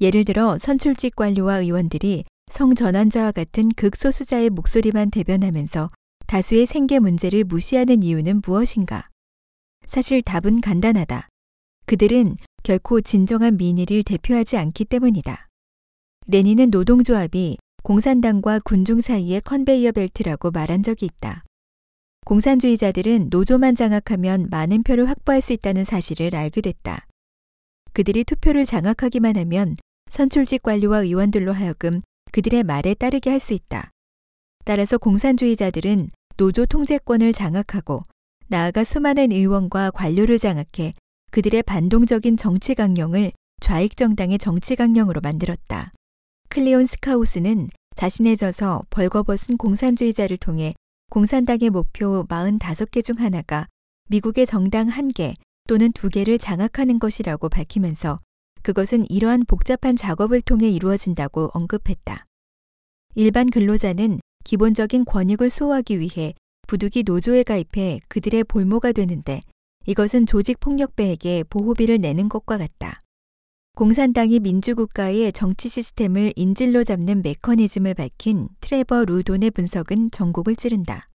예를 0.00 0.24
들어 0.24 0.58
선출직 0.58 1.14
관료와 1.14 1.58
의원들이 1.58 2.24
성전환자와 2.52 3.32
같은 3.32 3.70
극소수자의 3.70 4.50
목소리만 4.50 5.10
대변하면서 5.10 5.88
다수의 6.26 6.66
생계 6.66 6.98
문제를 6.98 7.44
무시하는 7.44 8.02
이유는 8.02 8.42
무엇인가? 8.44 9.04
사실 9.86 10.20
답은 10.20 10.60
간단하다. 10.60 11.28
그들은 11.86 12.36
결코 12.62 13.00
진정한 13.00 13.56
민의를 13.56 14.02
대표하지 14.02 14.58
않기 14.58 14.84
때문이다. 14.84 15.48
레닌은 16.26 16.68
노동조합이 16.70 17.56
공산당과 17.84 18.60
군중 18.60 19.00
사이의 19.00 19.40
컨베이어 19.40 19.92
벨트라고 19.92 20.50
말한 20.50 20.82
적이 20.82 21.06
있다. 21.06 21.44
공산주의자들은 22.26 23.28
노조만 23.30 23.74
장악하면 23.74 24.48
많은 24.50 24.82
표를 24.82 25.08
확보할 25.08 25.40
수 25.40 25.54
있다는 25.54 25.84
사실을 25.84 26.36
알게 26.36 26.60
됐다. 26.60 27.06
그들이 27.94 28.24
투표를 28.24 28.66
장악하기만 28.66 29.38
하면 29.38 29.76
선출직 30.10 30.62
관료와 30.62 30.98
의원들로 30.98 31.52
하여금 31.52 32.02
그들의 32.32 32.64
말에 32.64 32.94
따르게 32.94 33.30
할 33.30 33.38
수 33.38 33.54
있다. 33.54 33.90
따라서 34.64 34.98
공산주의자들은 34.98 36.10
노조 36.36 36.66
통제권을 36.66 37.32
장악하고 37.32 38.02
나아가 38.48 38.84
수많은 38.84 39.32
의원과 39.32 39.90
관료를 39.92 40.38
장악해 40.38 40.92
그들의 41.30 41.62
반동적인 41.62 42.36
정치 42.36 42.74
강령을 42.74 43.32
좌익 43.60 43.96
정당의 43.96 44.38
정치 44.38 44.76
강령으로 44.76 45.20
만들었다. 45.20 45.92
클리온 46.48 46.84
스카우스는 46.86 47.68
자신의 47.96 48.36
져서 48.36 48.82
벌거벗은 48.90 49.56
공산주의자를 49.56 50.36
통해 50.36 50.74
공산당의 51.10 51.70
목표 51.70 52.24
45개 52.26 53.04
중 53.04 53.18
하나가 53.18 53.66
미국의 54.08 54.46
정당 54.46 54.88
한개 54.88 55.34
또는 55.68 55.92
두 55.92 56.08
개를 56.08 56.38
장악하는 56.38 56.98
것이라고 56.98 57.48
밝히면서 57.48 58.20
그것은 58.62 59.10
이러한 59.10 59.44
복잡한 59.46 59.96
작업을 59.96 60.40
통해 60.40 60.70
이루어진다고 60.70 61.50
언급했다. 61.52 62.26
일반 63.14 63.50
근로자는 63.50 64.20
기본적인 64.44 65.04
권익을 65.04 65.50
수호하기 65.50 66.00
위해 66.00 66.34
부득이 66.66 67.02
노조에 67.04 67.42
가입해 67.42 68.00
그들의 68.08 68.44
볼모가 68.44 68.92
되는데 68.92 69.42
이것은 69.86 70.26
조직 70.26 70.60
폭력배에게 70.60 71.44
보호비를 71.50 71.98
내는 71.98 72.28
것과 72.28 72.58
같다. 72.58 73.00
공산당이 73.74 74.40
민주국가의 74.40 75.32
정치 75.32 75.68
시스템을 75.68 76.32
인질로 76.36 76.84
잡는 76.84 77.22
메커니즘을 77.22 77.94
밝힌 77.94 78.48
트레버 78.60 79.04
루돈의 79.04 79.50
분석은 79.50 80.10
전곡을 80.10 80.56
찌른다. 80.56 81.08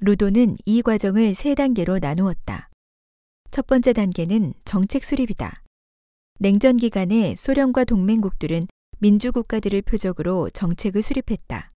루돈은 0.00 0.56
이 0.64 0.82
과정을 0.82 1.34
세 1.34 1.54
단계로 1.54 1.98
나누었다. 2.00 2.70
첫 3.50 3.66
번째 3.66 3.92
단계는 3.92 4.54
정책 4.64 5.04
수립이다. 5.04 5.61
냉전 6.42 6.76
기간에 6.76 7.36
소련과 7.36 7.84
동맹국들은 7.84 8.66
민주국가들을 8.98 9.80
표적으로 9.82 10.50
정책을 10.50 11.00
수립했다. 11.00 11.70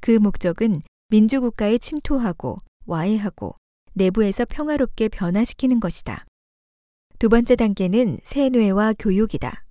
그 0.00 0.18
목적은 0.18 0.82
민주국가에 1.06 1.78
침투하고 1.78 2.56
와해하고 2.84 3.54
내부에서 3.92 4.44
평화롭게 4.44 5.08
변화시키는 5.08 5.78
것이다. 5.78 6.26
두 7.20 7.28
번째 7.28 7.54
단계는 7.54 8.18
세뇌와 8.24 8.94
교육이다. 8.98 9.64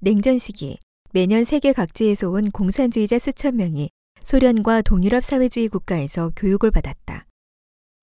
냉전 0.00 0.36
시기 0.36 0.76
매년 1.14 1.44
세계 1.44 1.72
각지에서 1.72 2.28
온 2.28 2.50
공산주의자 2.50 3.18
수천 3.18 3.56
명이 3.56 3.88
소련과 4.22 4.82
동유럽 4.82 5.24
사회주의 5.24 5.68
국가에서 5.68 6.32
교육을 6.36 6.70
받았다. 6.70 7.24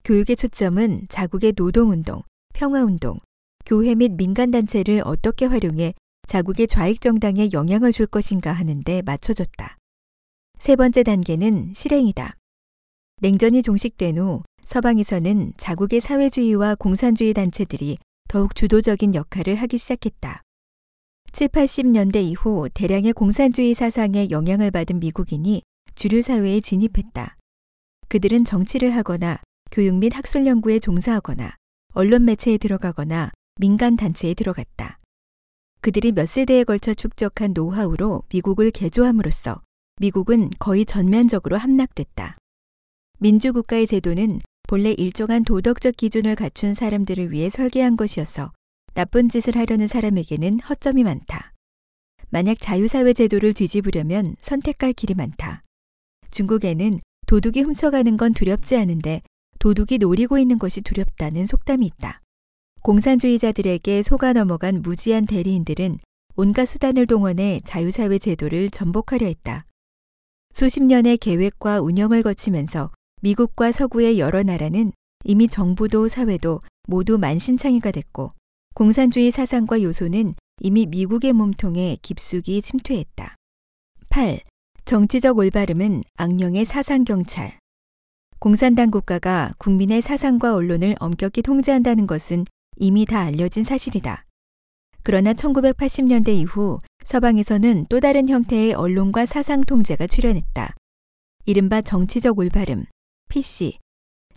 교육의 0.05 0.38
초점은 0.38 1.05
자국의 1.07 1.53
노동운동, 1.55 2.24
평화운동, 2.55 3.19
교회 3.67 3.95
및 3.95 4.13
민간단체를 4.13 5.01
어떻게 5.03 5.45
활용해 5.45 5.93
자국의 6.25 6.67
좌익 6.67 7.01
정당에 7.01 7.50
영향을 7.51 7.91
줄 7.91 8.07
것인가 8.07 8.53
하는데 8.53 9.01
맞춰졌다. 9.01 9.75
세 10.57 10.77
번째 10.77 11.03
단계는 11.03 11.74
실행이다. 11.75 12.38
냉전이 13.21 13.62
종식된 13.63 14.19
후 14.19 14.43
서방에서는 14.63 15.51
자국의 15.57 16.00
사회주의와 16.00 16.75
공산주의 16.75 17.33
단체들이 17.33 17.97
더욱 18.29 18.55
주도적인 18.55 19.15
역할을 19.15 19.55
하기 19.55 19.77
시작했다. 19.77 20.41
7, 21.33 21.50
80년대 21.50 22.24
이후 22.24 22.69
대량의 22.74 23.12
공산주의 23.12 23.74
사상에 23.74 24.29
영향을 24.31 24.71
받은 24.71 25.01
미국인이 25.01 25.62
주류 25.93 26.21
사회에 26.21 26.62
진입했다. 26.62 27.36
그들은 28.07 28.45
정치를 28.45 28.91
하거나 28.91 29.41
교육 29.71 29.95
및 29.95 30.15
학술 30.15 30.47
연구에 30.47 30.79
종사하거나 30.79 31.57
언론 31.93 32.24
매체에 32.24 32.57
들어가거나 32.57 33.31
민간 33.59 33.97
단체에 33.97 34.33
들어갔다. 34.33 34.99
그들이 35.81 36.11
몇 36.11 36.27
세대에 36.27 36.63
걸쳐 36.63 36.93
축적한 36.93 37.53
노하우로 37.53 38.23
미국을 38.31 38.71
개조함으로써 38.71 39.61
미국은 39.99 40.51
거의 40.59 40.85
전면적으로 40.85 41.57
함락됐다. 41.57 42.35
민주국가의 43.19 43.87
제도는 43.87 44.39
본래 44.67 44.91
일정한 44.91 45.43
도덕적 45.43 45.97
기준을 45.97 46.35
갖춘 46.35 46.73
사람들을 46.73 47.31
위해 47.31 47.49
설계한 47.49 47.97
것이어서 47.97 48.51
나쁜 48.93 49.29
짓을 49.29 49.55
하려는 49.55 49.87
사람에게는 49.87 50.59
허점이 50.59 51.03
많다. 51.03 51.53
만약 52.29 52.57
자유사회 52.59 53.13
제도를 53.13 53.53
뒤집으려면 53.53 54.35
선택할 54.41 54.93
길이 54.93 55.13
많다. 55.13 55.63
중국에는 56.29 56.99
도둑이 57.25 57.61
훔쳐가는 57.63 58.17
건 58.17 58.33
두렵지 58.33 58.75
않은데 58.77 59.21
도둑이 59.59 59.97
노리고 59.99 60.37
있는 60.37 60.59
것이 60.59 60.81
두렵다는 60.81 61.45
속담이 61.45 61.85
있다. 61.85 62.21
공산주의자들에게 62.88 64.01
속아 64.01 64.32
넘어간 64.32 64.82
무지한 64.82 65.25
대리인들은 65.25 66.00
온갖 66.38 66.63
수단을 66.63 67.06
동원해 67.06 67.60
자유사회 67.65 68.17
제도를 68.17 68.70
전복하려 68.70 69.27
했다. 69.27 69.65
수십 70.53 70.82
년의 70.84 71.17
계획과 71.17 71.82
운영을 71.82 72.24
거치면서 72.24 72.91
미국과 73.22 73.74
서구의 73.74 74.20
여러 74.20 74.41
나라는 74.41 74.94
이미 75.25 75.50
정부도 75.50 76.08
사회도 76.08 76.62
모두 76.88 77.17
만신창이가 77.17 77.91
됐고 77.91 78.32
공산주의 78.74 79.32
사상과 79.32 79.82
요소는 79.82 80.34
이미 80.62 80.86
미국의 80.86 81.34
몸통에 81.34 81.98
깊숙이 82.01 82.62
침투했다. 82.62 83.36
8. 84.08 84.39
정치적 84.86 85.38
올바름은 85.38 86.03
악령의 86.15 86.63
사상 86.63 87.03
경찰. 87.03 87.60
공산당 88.39 88.91
국가가 88.91 89.51
국민의 89.58 90.01
사상과 90.01 90.56
언론을 90.56 90.96
엄격히 91.01 91.41
통제한다는 91.41 92.08
것은 92.08 92.46
이미 92.79 93.05
다 93.05 93.22
알려진 93.22 93.63
사실이다. 93.63 94.25
그러나 95.03 95.34
1980년대 95.34 96.29
이후 96.29 96.79
서방에서는 97.05 97.86
또 97.89 98.00
다른 98.00 98.27
형태의 98.27 98.74
언론과 98.74 99.25
사상 99.25 99.62
통제가 99.62 100.07
출현했다. 100.07 100.75
이른바 101.46 101.81
정치적 101.81 102.38
올바름, 102.38 102.86
PC. 103.29 103.79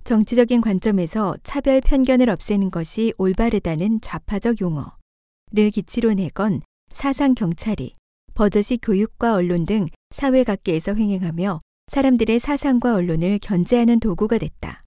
정치적인 0.05 0.61
관점에서 0.61 1.37
차별 1.43 1.81
편견을 1.81 2.31
없애는 2.31 2.71
것이 2.71 3.13
올바르다는 3.19 4.01
좌파적 4.01 4.61
용어를 4.61 5.71
기치로 5.73 6.15
내건 6.15 6.63
사상 6.93 7.35
경찰이 7.35 7.93
버젓이 8.35 8.79
교육과 8.83 9.35
언론 9.35 9.67
등 9.67 9.87
사회 10.11 10.45
각계에서 10.45 10.95
횡행하며 10.95 11.61
사람들의 11.89 12.39
사상과 12.39 12.95
언론을 12.95 13.41
견제하는 13.41 14.01
도구가 14.01 14.39
됐다. 14.39 14.83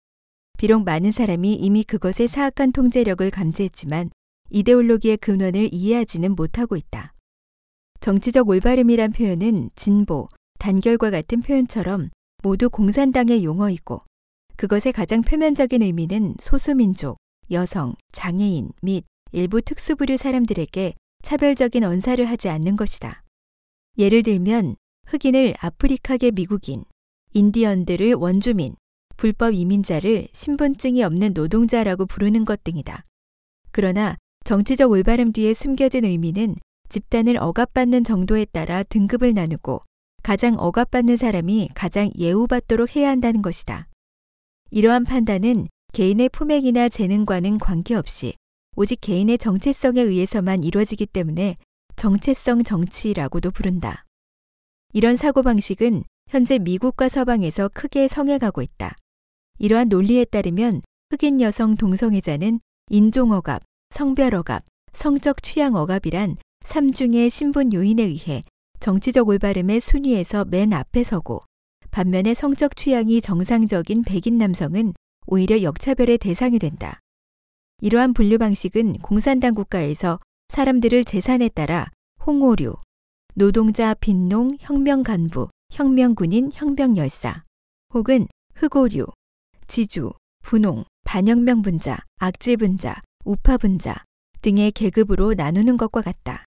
비록 0.57 0.83
많은 0.83 1.12
사람이 1.12 1.53
이미 1.53 1.83
그것의 1.83 2.27
사악한 2.27 2.72
통제력을 2.72 3.29
감지했지만 3.31 4.10
이데올로기의 4.50 5.17
근원을 5.17 5.69
이해하지는 5.74 6.36
못하고 6.36 6.75
있다. 6.77 7.13
정치적 8.00 8.50
올바름이란 8.50 9.12
표현은 9.12 9.72
진보, 9.75 10.27
단결과 10.60 11.10
같은 11.10 11.41
표현처럼 11.41 12.10
모두 12.43 12.69
공산당의 12.69 13.43
용어이고 13.43 14.01
그것의 14.55 14.93
가장 14.93 15.22
표면적인 15.22 15.81
의미는 15.81 16.36
소수민족, 16.39 17.17
여성, 17.51 17.95
장애인 18.12 18.72
및 18.81 19.05
일부 19.31 19.62
특수부류 19.62 20.17
사람들에게 20.17 20.93
차별적인 21.23 21.84
언사를 21.84 22.23
하지 22.23 22.49
않는 22.49 22.75
것이다. 22.75 23.23
예를 23.97 24.23
들면 24.23 24.75
흑인을 25.08 25.56
아프리카계 25.60 26.32
미국인, 26.32 26.84
인디언들을 27.34 28.13
원주민, 28.13 28.75
불법 29.17 29.54
이민자를 29.54 30.28
신분증이 30.34 31.04
없는 31.04 31.34
노동자라고 31.34 32.06
부르는 32.06 32.45
것 32.45 32.63
등이다. 32.63 33.06
그러나 33.71 34.17
정치적 34.43 34.91
올바름 34.91 35.32
뒤에 35.32 35.54
숨겨진 35.54 36.06
의미는 36.06 36.56
집단을 36.89 37.38
억압받는 37.38 38.04
정도에 38.04 38.45
따라 38.45 38.84
등급을 38.84 39.34
나누고 39.34 39.82
가장 40.21 40.56
억압받는 40.58 41.17
사람이 41.17 41.69
가장 41.73 42.10
예우받도록 42.17 42.95
해야 42.95 43.10
한다는 43.10 43.41
것이다. 43.41 43.88
이러한 44.71 45.04
판단은 45.04 45.67
개인의 45.93 46.30
품행이나 46.30 46.89
재능과는 46.89 47.60
관계없이 47.60 48.34
오직 48.76 48.99
개인의 49.02 49.38
정체성에 49.38 50.02
의해서만 50.02 50.63
이루어지기 50.63 51.06
때문에 51.06 51.58
정체성 51.95 52.63
정치라고도 52.63 53.52
부른다. 53.52 54.04
이런 54.93 55.15
사고방식은 55.15 56.04
현재 56.30 56.58
미국과 56.58 57.10
서방에서 57.10 57.69
크게 57.73 58.08
성행하고 58.08 58.62
있다. 58.62 58.95
이러한 59.63 59.88
논리에 59.88 60.26
따르면 60.26 60.82
흑인 61.10 61.39
여성 61.39 61.78
동성애자는 61.78 62.60
인종억압, 62.89 63.63
성별억압, 63.91 64.65
성적 64.91 65.41
취향 65.41 65.76
억압이란 65.76 66.36
3중의 66.65 67.30
신분 67.30 67.71
요인에 67.71 68.04
의해 68.04 68.43
정치적 68.82 69.30
올바름의 69.30 69.80
순위에서 69.80 70.43
맨 70.43 70.73
앞에 70.73 71.06
서고 71.06 71.43
반면에 71.91 72.34
성적 72.34 72.76
취향이 72.76 73.21
정상적인 73.21 74.04
백인 74.04 74.38
남성은 74.38 74.95
오히려 75.28 75.62
역차별의 75.62 76.17
대상이 76.17 76.60
된다. 76.60 76.99
이러한 77.80 78.13
분류 78.13 78.38
방식은 78.39 78.97
공산당 78.97 79.54
국가에서 79.54 80.19
사람들을 80.49 81.06
재산에 81.06 81.47
따라 81.47 81.89
홍오류, 82.28 82.76
노동자, 83.36 83.93
빈농, 83.93 84.58
혁명 84.60 85.04
간부, 85.04 85.47
혁명 85.71 86.15
군인, 86.15 86.49
혁명 86.54 86.97
열사, 86.97 87.45
혹은 87.93 88.28
흑오류, 88.56 89.06
지주, 89.67 90.12
분홍, 90.43 90.86
반혁명 91.04 91.62
분자, 91.62 91.97
악질 92.17 92.58
분자, 92.58 93.02
우파 93.26 93.58
분자 93.58 93.95
등의 94.41 94.71
계급으로 94.71 95.34
나누는 95.34 95.78
것과 95.78 96.02
같다. 96.02 96.45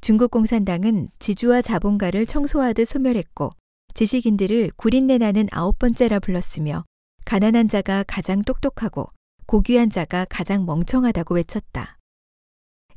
중국 0.00 0.30
공산당은 0.30 1.08
지주와 1.18 1.62
자본가를 1.62 2.26
청소하듯 2.26 2.86
소멸했고 2.86 3.52
지식인들을 3.94 4.70
구린내 4.76 5.18
나는 5.18 5.48
아홉 5.50 5.78
번째라 5.78 6.20
불렀으며 6.20 6.84
가난한 7.26 7.68
자가 7.68 8.04
가장 8.06 8.42
똑똑하고 8.42 9.10
고귀한 9.46 9.90
자가 9.90 10.26
가장 10.30 10.64
멍청하다고 10.64 11.34
외쳤다. 11.34 11.98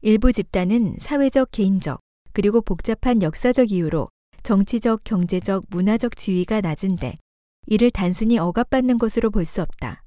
일부 0.01 0.31
집단은 0.31 0.95
사회적, 0.99 1.49
개인적, 1.51 1.99
그리고 2.31 2.61
복잡한 2.61 3.21
역사적 3.21 3.71
이유로 3.71 4.09
정치적, 4.43 5.03
경제적, 5.03 5.65
문화적 5.69 6.15
지위가 6.15 6.61
낮은데 6.61 7.15
이를 7.65 7.91
단순히 7.91 8.37
억압받는 8.37 8.97
것으로 8.97 9.29
볼 9.29 9.45
수 9.45 9.61
없다. 9.61 10.03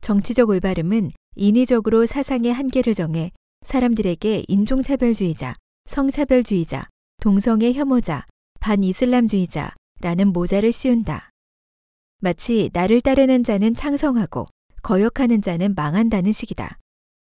정치적 0.00 0.48
올바름은 0.48 1.10
인위적으로 1.36 2.06
사상의 2.06 2.52
한계를 2.52 2.94
정해 2.94 3.32
사람들에게 3.64 4.44
인종차별주의자, 4.48 5.54
성차별주의자, 5.88 6.88
동성애 7.20 7.72
혐오자, 7.72 8.24
반이슬람주의자라는 8.60 10.32
모자를 10.32 10.72
씌운다. 10.72 11.30
마치 12.20 12.70
나를 12.72 13.00
따르는 13.00 13.44
자는 13.44 13.74
창성하고 13.74 14.46
거역하는 14.82 15.42
자는 15.42 15.74
망한다는 15.74 16.32
식이다. 16.32 16.78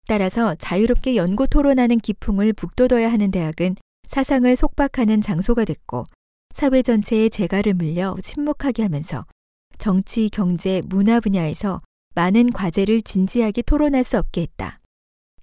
따라서 0.08 0.56
자유롭게 0.56 1.16
연구 1.16 1.48
토론하는 1.48 2.00
기풍을 2.00 2.54
북돋워야 2.54 3.12
하는 3.12 3.32
대학은 3.32 3.76
사상을 4.08 4.56
속박하는 4.56 5.22
장소가 5.22 5.66
됐고 5.66 6.06
사회 6.54 6.82
전체에 6.82 7.30
재갈을 7.30 7.74
물려 7.74 8.16
침묵하게 8.22 8.84
하면서 8.84 9.26
정치, 9.82 10.30
경제, 10.30 10.84
문화 10.86 11.20
분야에서 11.20 11.82
많은 12.14 12.52
과제를 12.52 13.02
진지하게 13.02 13.64
토론할 13.64 14.04
수 14.04 14.20
없게 14.20 14.42
했다. 14.44 14.80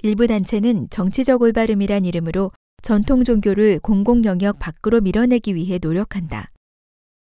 일부 0.05 0.29
단체는 0.29 0.91
정치적 0.91 1.43
올바름이란 1.43 2.05
이름으로 2.05 2.53
전통 2.81 3.25
종교를 3.25 3.81
공공 3.81 4.23
영역 4.23 4.61
밖으로 4.61 5.01
밀어내기 5.01 5.57
위해 5.57 5.81
노력한다. 5.83 6.53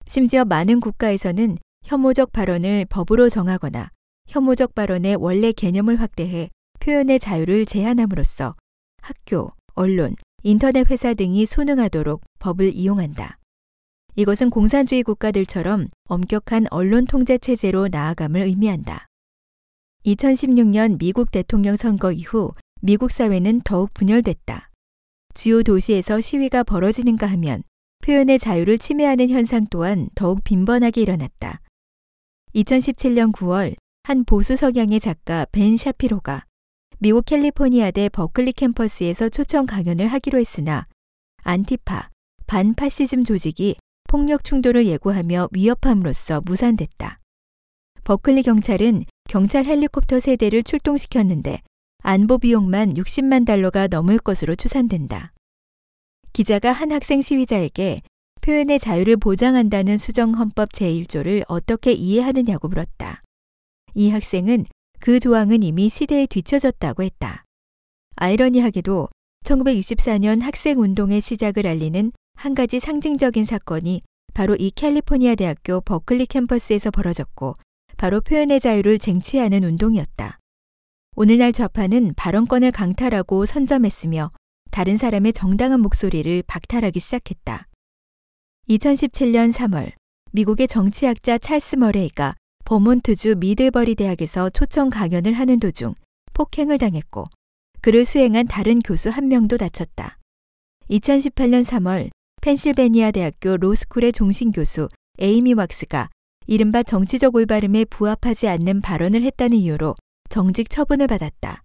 심지어 0.09 0.45
많은 0.45 0.81
국가에서는 0.81 1.57
혐오적 1.87 2.33
발언을 2.33 2.85
법으로 2.91 3.31
정하거나 3.31 3.89
혐오적 4.29 4.75
발언의 4.75 5.17
원래 5.17 5.53
개념을 5.53 5.99
확대해 5.99 6.51
표현의 6.81 7.19
자유를 7.19 7.65
제한함으로써 7.65 8.57
학교, 9.01 9.53
언론, 9.75 10.17
인터넷 10.43 10.91
회사 10.91 11.15
등이 11.15 11.47
순응하도록 11.47 12.21
법을 12.41 12.75
이용한다. 12.75 13.40
이것은 14.17 14.51
공산주의 14.51 15.03
국가들처럼 15.03 15.89
엄격한 16.09 16.67
언론 16.71 17.07
통제 17.07 17.39
체제로 17.39 17.89
나아감을 17.89 18.43
의미한다. 18.43 19.07
2016년 20.05 20.99
미국 20.99 21.31
대통령 21.31 21.77
선거 21.77 22.11
이후 22.13 22.53
미국 22.81 23.13
사회는 23.13 23.61
더욱 23.63 23.93
분열됐다. 23.95 24.71
주요 25.35 25.63
도시에서 25.63 26.21
시위가 26.21 26.65
벌어지는가 26.65 27.27
하면 27.29 27.63
표현의 28.03 28.39
자유를 28.39 28.79
침해하는 28.79 29.29
현상 29.29 29.67
또한 29.71 30.09
더욱 30.15 30.43
빈번하게 30.43 31.03
일어났다. 31.03 31.61
2017년 32.55 33.33
9월 33.33 33.77
한 34.03 34.25
보수 34.25 34.57
성향의 34.57 34.99
작가 34.99 35.47
벤 35.53 35.77
샤피로가 35.77 36.45
미국 36.99 37.27
캘리포니아대 37.27 38.09
버클리 38.09 38.53
캠퍼스에서 38.53 39.29
초청 39.29 39.67
강연을 39.67 40.09
하기로 40.09 40.39
했으나 40.39 40.87
안티파, 41.43 42.11
반파시즘 42.47 43.25
조직이 43.25 43.77
폭력 44.11 44.43
충돌을 44.43 44.87
예고하며 44.87 45.51
위협함으로써 45.53 46.41
무산됐다. 46.41 47.21
버클리 48.03 48.43
경찰은 48.43 49.05
경찰 49.29 49.67
헬리콥터 49.67 50.19
세대를 50.19 50.65
출동시켰는데 50.65 51.61
안보 52.03 52.39
비용만 52.39 52.95
60만 52.95 53.47
달러가 53.47 53.87
넘을 53.87 54.19
것으로 54.19 54.57
추산된다. 54.57 55.33
기자가 56.33 56.73
한 56.73 56.91
학생 56.91 57.23
시위자에게 57.23 58.03
표현의 58.43 58.81
자유를 58.81 59.17
보장한다는 59.17 59.97
수정 59.97 60.35
헌법 60.35 60.73
제1조를 60.73 61.45
어떻게 61.47 61.93
이해하느냐고 61.93 62.67
물었다. 62.67 63.23
이 63.95 64.11
학생은 64.11 64.67
그 64.99 65.21
조항은 65.21 65.63
이미 65.63 65.89
시대에 65.89 66.27
뒤처졌다고 66.27 67.05
했다. 67.05 67.45
아이러니하게도 68.17 69.09
1964년 69.45 70.41
학생 70.43 70.81
운동의 70.81 71.21
시작을 71.21 71.69
알리는 71.69 72.11
한 72.41 72.55
가지 72.55 72.81
상징적인 72.81 73.45
사건이 73.45 74.01
바로 74.33 74.57
이 74.59 74.71
캘리포니아 74.71 75.35
대학교 75.35 75.83
버클리 75.83 76.25
캠퍼스에서 76.25 76.91
벌어졌고 76.91 77.53
바로 77.99 78.23
표현의 78.23 78.61
자유를 78.61 78.99
쟁취하는 78.99 79.63
운동이었다. 79.63 80.39
오늘날 81.17 81.53
좌파는 81.53 82.15
발언권을 82.17 82.73
강탈하고 82.73 83.45
선점했으며 83.45 84.31
다른 84.71 84.97
사람의 84.97 85.35
정당한 85.35 85.81
목소리를 85.81 86.43
박탈하기 86.47 86.99
시작했다. 86.99 87.67
2017년 88.71 89.53
3월 89.53 89.93
미국의 90.33 90.67
정치학자 90.67 91.37
찰스 91.37 91.77
머레이가 91.77 92.33
버몬트주 92.65 93.37
미들버리 93.37 93.97
대학에서 93.97 94.49
초청 94.49 94.89
강연을 94.89 95.35
하는 95.35 95.61
도중 95.61 95.93
폭행을 96.33 96.79
당했고 96.79 97.27
그를 97.83 98.07
수행한 98.07 98.47
다른 98.47 98.79
교수 98.79 99.11
한 99.11 99.29
명도 99.29 99.59
다쳤다. 99.59 100.17
2018년 100.89 101.63
3월 101.67 102.09
펜실베니아 102.41 103.11
대학교 103.11 103.59
로스쿨의 103.59 104.13
종신 104.13 104.51
교수 104.51 104.89
에이미 105.19 105.53
왁스가 105.53 106.09
이른바 106.47 106.83
정치적 106.83 107.35
올바름에 107.35 107.85
부합하지 107.85 108.49
않는 108.49 108.81
발언을 108.81 109.23
했다는 109.23 109.59
이유로 109.59 109.95
정직 110.31 110.71
처분을 110.71 111.07
받았다. 111.07 111.63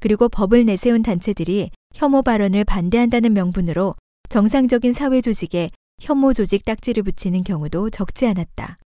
그리고 0.00 0.28
법을 0.30 0.64
내세운 0.64 1.02
단체들이 1.02 1.70
혐오 1.94 2.22
발언을 2.22 2.64
반대한다는 2.64 3.34
명분으로 3.34 3.94
정상적인 4.30 4.94
사회 4.94 5.20
조직에 5.20 5.70
혐오 6.00 6.32
조직 6.32 6.64
딱지를 6.64 7.02
붙이는 7.02 7.44
경우도 7.44 7.90
적지 7.90 8.26
않았다. 8.26 8.78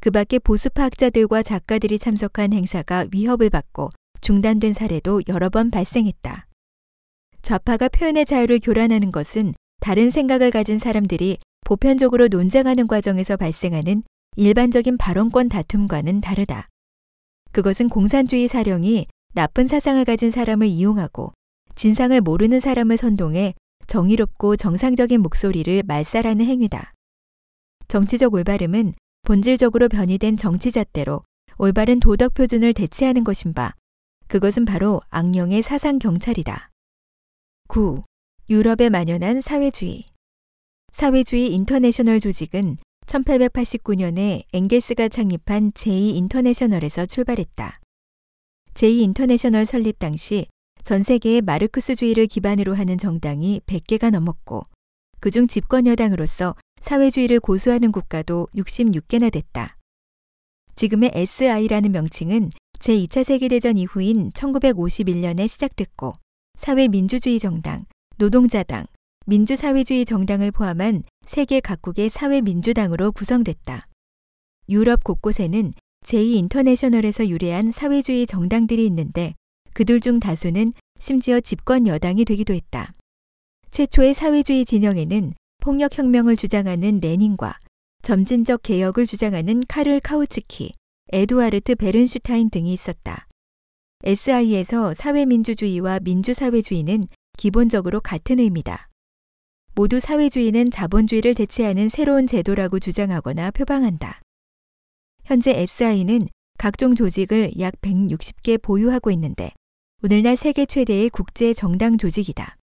그 0.00 0.10
밖에 0.10 0.40
보수파 0.40 0.84
학자들과 0.84 1.44
작가들이 1.44 1.98
참석한 1.98 2.52
행사가 2.52 3.06
위협을 3.12 3.50
받고 3.50 3.90
중단된 4.20 4.72
사례도 4.72 5.22
여러 5.28 5.48
번 5.48 5.70
발생했다. 5.70 6.46
좌파가 7.42 7.88
표현의 7.88 8.26
자유를 8.26 8.58
교란하는 8.60 9.12
것은 9.12 9.54
다른 9.80 10.10
생각을 10.10 10.50
가진 10.50 10.78
사람들이 10.78 11.38
보편적으로 11.64 12.28
논쟁하는 12.28 12.86
과정에서 12.86 13.36
발생하는 13.36 14.02
일반적인 14.36 14.96
발언권 14.98 15.48
다툼과는 15.48 16.20
다르다. 16.20 16.66
그것은 17.52 17.88
공산주의 17.88 18.48
사령이 18.48 19.06
나쁜 19.34 19.66
사상을 19.66 20.04
가진 20.04 20.30
사람을 20.30 20.66
이용하고 20.66 21.32
진상을 21.74 22.20
모르는 22.20 22.60
사람을 22.60 22.96
선동해 22.96 23.54
정의롭고 23.86 24.56
정상적인 24.56 25.20
목소리를 25.20 25.82
말살하는 25.86 26.44
행위다. 26.44 26.92
정치적 27.88 28.34
올바름은 28.34 28.94
본질적으로 29.22 29.88
변이된 29.88 30.36
정치 30.36 30.70
잣대로 30.70 31.22
올바른 31.56 32.00
도덕 32.00 32.34
표준을 32.34 32.74
대체하는 32.74 33.24
것인 33.24 33.54
바 33.54 33.74
그것은 34.28 34.64
바로 34.64 35.00
악령의 35.10 35.62
사상 35.62 35.98
경찰이다. 35.98 36.70
9. 37.68 38.02
유럽에 38.50 38.88
만연한 38.88 39.42
사회주의. 39.42 40.06
사회주의 40.90 41.52
인터내셔널 41.52 42.18
조직은 42.18 42.78
1889년에 43.04 44.44
엥겔스가 44.54 45.08
창립한 45.08 45.72
제2인터내셔널에서 45.72 47.06
출발했다. 47.06 47.78
제2인터내셔널 48.72 49.66
설립 49.66 49.98
당시 49.98 50.46
전 50.82 51.02
세계의 51.02 51.42
마르크스주의를 51.42 52.26
기반으로 52.26 52.72
하는 52.72 52.96
정당이 52.96 53.60
100개가 53.66 54.10
넘었고 54.10 54.62
그중 55.20 55.46
집권 55.46 55.86
여당으로서 55.86 56.54
사회주의를 56.80 57.40
고수하는 57.40 57.92
국가도 57.92 58.48
66개나 58.56 59.30
됐다. 59.30 59.76
지금의 60.74 61.10
SI라는 61.12 61.92
명칭은 61.92 62.48
제2차 62.78 63.24
세계대전 63.24 63.76
이후인 63.76 64.30
1951년에 64.30 65.46
시작됐고 65.48 66.14
사회민주주의 66.56 67.38
정당, 67.38 67.84
노동자당, 68.18 68.84
민주사회주의 69.26 70.04
정당을 70.04 70.50
포함한 70.50 71.04
세계 71.24 71.60
각국의 71.60 72.08
사회민주당으로 72.08 73.12
구성됐다. 73.12 73.86
유럽 74.68 75.04
곳곳에는 75.04 75.72
제2인터내셔널에서 76.04 77.28
유래한 77.28 77.70
사회주의 77.70 78.26
정당들이 78.26 78.84
있는데 78.86 79.34
그들 79.72 80.00
중 80.00 80.18
다수는 80.18 80.72
심지어 80.98 81.38
집권 81.38 81.86
여당이 81.86 82.24
되기도 82.24 82.54
했다. 82.54 82.92
최초의 83.70 84.14
사회주의 84.14 84.64
진영에는 84.64 85.34
폭력혁명을 85.60 86.34
주장하는 86.34 86.98
레닌과 87.00 87.56
점진적 88.02 88.62
개혁을 88.62 89.06
주장하는 89.06 89.62
카를 89.68 90.00
카우츠키, 90.00 90.72
에두아르트 91.12 91.76
베른슈타인 91.76 92.50
등이 92.50 92.72
있었다. 92.72 93.28
SI에서 94.02 94.92
사회민주주의와 94.94 96.00
민주사회주의는 96.00 97.06
기본적으로 97.38 98.00
같은 98.00 98.40
의미다. 98.40 98.88
모두 99.74 100.00
사회주의는 100.00 100.72
자본주의를 100.72 101.36
대체하는 101.36 101.88
새로운 101.88 102.26
제도라고 102.26 102.80
주장하거나 102.80 103.52
표방한다. 103.52 104.20
현재 105.24 105.52
SI는 105.52 106.26
각종 106.58 106.96
조직을 106.96 107.52
약 107.60 107.74
160개 107.80 108.60
보유하고 108.60 109.12
있는데 109.12 109.52
오늘날 110.02 110.36
세계 110.36 110.66
최대의 110.66 111.10
국제 111.10 111.54
정당 111.54 111.96
조직이다. 111.96 112.56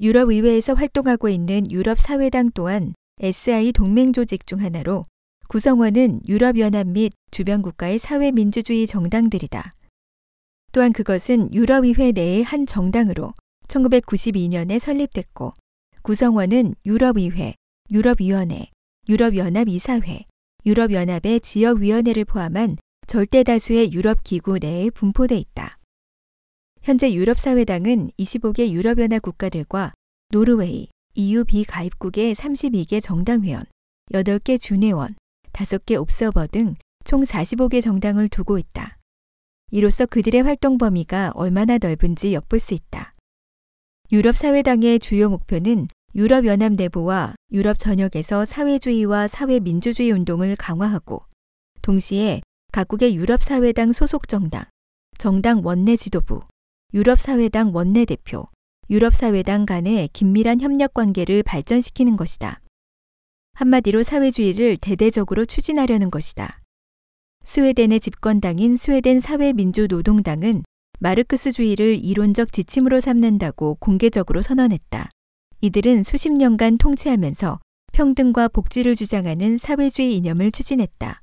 유럽 0.00 0.30
의회에서 0.30 0.74
활동하고 0.74 1.28
있는 1.28 1.70
유럽 1.70 2.00
사회당 2.00 2.50
또한 2.54 2.92
SI 3.20 3.72
동맹 3.72 4.12
조직 4.12 4.48
중 4.48 4.60
하나로 4.60 5.04
구성원은 5.48 6.22
유럽연합 6.26 6.88
및 6.88 7.12
주변 7.30 7.62
국가의 7.62 7.98
사회민주주의 7.98 8.84
정당들이다. 8.88 9.70
또한 10.72 10.92
그것은 10.92 11.54
유럽의회 11.54 12.10
내의 12.10 12.42
한 12.42 12.66
정당으로 12.66 13.32
1992년에 13.68 14.78
설립됐고 14.78 15.54
구성원은 16.02 16.74
유럽의회, 16.84 17.54
유럽위원회, 17.90 18.70
유럽연합이사회, 19.08 20.24
유럽연합의 20.64 21.40
지역위원회를 21.40 22.24
포함한 22.24 22.78
절대 23.06 23.42
다수의 23.42 23.92
유럽 23.92 24.22
기구 24.24 24.58
내에 24.58 24.90
분포돼 24.90 25.36
있다. 25.36 25.78
현재 26.82 27.12
유럽사회당은 27.12 28.10
25개 28.18 28.70
유럽연합 28.70 29.22
국가들과 29.22 29.92
노르웨이, 30.30 30.88
EU 31.14 31.44
비가입국의 31.44 32.34
32개 32.34 33.02
정당회원, 33.02 33.64
8개 34.12 34.60
준회원, 34.60 35.14
5개 35.52 36.00
옵서버 36.00 36.46
등 36.48 36.76
총 37.06 37.22
45개 37.22 37.80
정당을 37.80 38.28
두고 38.28 38.58
있다. 38.58 38.98
이로써 39.70 40.06
그들의 40.06 40.42
활동 40.42 40.76
범위가 40.76 41.30
얼마나 41.36 41.78
넓은지 41.78 42.34
엿볼 42.34 42.58
수 42.58 42.74
있다. 42.74 43.14
유럽사회당의 44.12 45.00
주요 45.00 45.28
목표는 45.28 45.88
유럽연합 46.14 46.74
내부와 46.74 47.34
유럽 47.50 47.76
전역에서 47.76 48.44
사회주의와 48.44 49.26
사회민주주의 49.26 50.12
운동을 50.12 50.54
강화하고 50.54 51.24
동시에 51.82 52.40
각국의 52.70 53.16
유럽사회당 53.16 53.92
소속 53.92 54.28
정당, 54.28 54.64
정당 55.18 55.60
원내 55.64 55.96
지도부, 55.96 56.42
유럽사회당 56.94 57.74
원내 57.74 58.04
대표, 58.04 58.46
유럽사회당 58.90 59.66
간의 59.66 60.08
긴밀한 60.12 60.60
협력 60.60 60.94
관계를 60.94 61.42
발전시키는 61.42 62.16
것이다. 62.16 62.60
한마디로 63.54 64.04
사회주의를 64.04 64.76
대대적으로 64.76 65.44
추진하려는 65.44 66.12
것이다. 66.12 66.60
스웨덴의 67.42 67.98
집권당인 67.98 68.76
스웨덴 68.76 69.18
사회민주노동당은 69.18 70.62
마르크스주의를 70.98 72.04
이론적 72.04 72.52
지침으로 72.52 73.00
삼는다고 73.00 73.76
공개적으로 73.80 74.42
선언했다. 74.42 75.10
이들은 75.60 76.02
수십 76.02 76.30
년간 76.32 76.78
통치하면서 76.78 77.60
평등과 77.92 78.48
복지를 78.48 78.94
주장하는 78.94 79.56
사회주의 79.56 80.16
이념을 80.16 80.52
추진했다. 80.52 81.22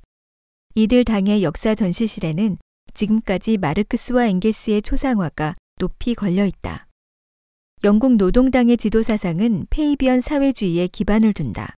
이들 0.74 1.04
당의 1.04 1.42
역사 1.42 1.74
전시실에는 1.74 2.58
지금까지 2.94 3.58
마르크스와 3.58 4.26
엥겔스의 4.26 4.82
초상화가 4.82 5.54
높이 5.78 6.14
걸려 6.14 6.46
있다. 6.46 6.86
영국 7.84 8.16
노동당의 8.16 8.76
지도 8.76 9.02
사상은 9.02 9.66
페이비언 9.70 10.20
사회주의에 10.20 10.86
기반을 10.88 11.32
둔다. 11.32 11.74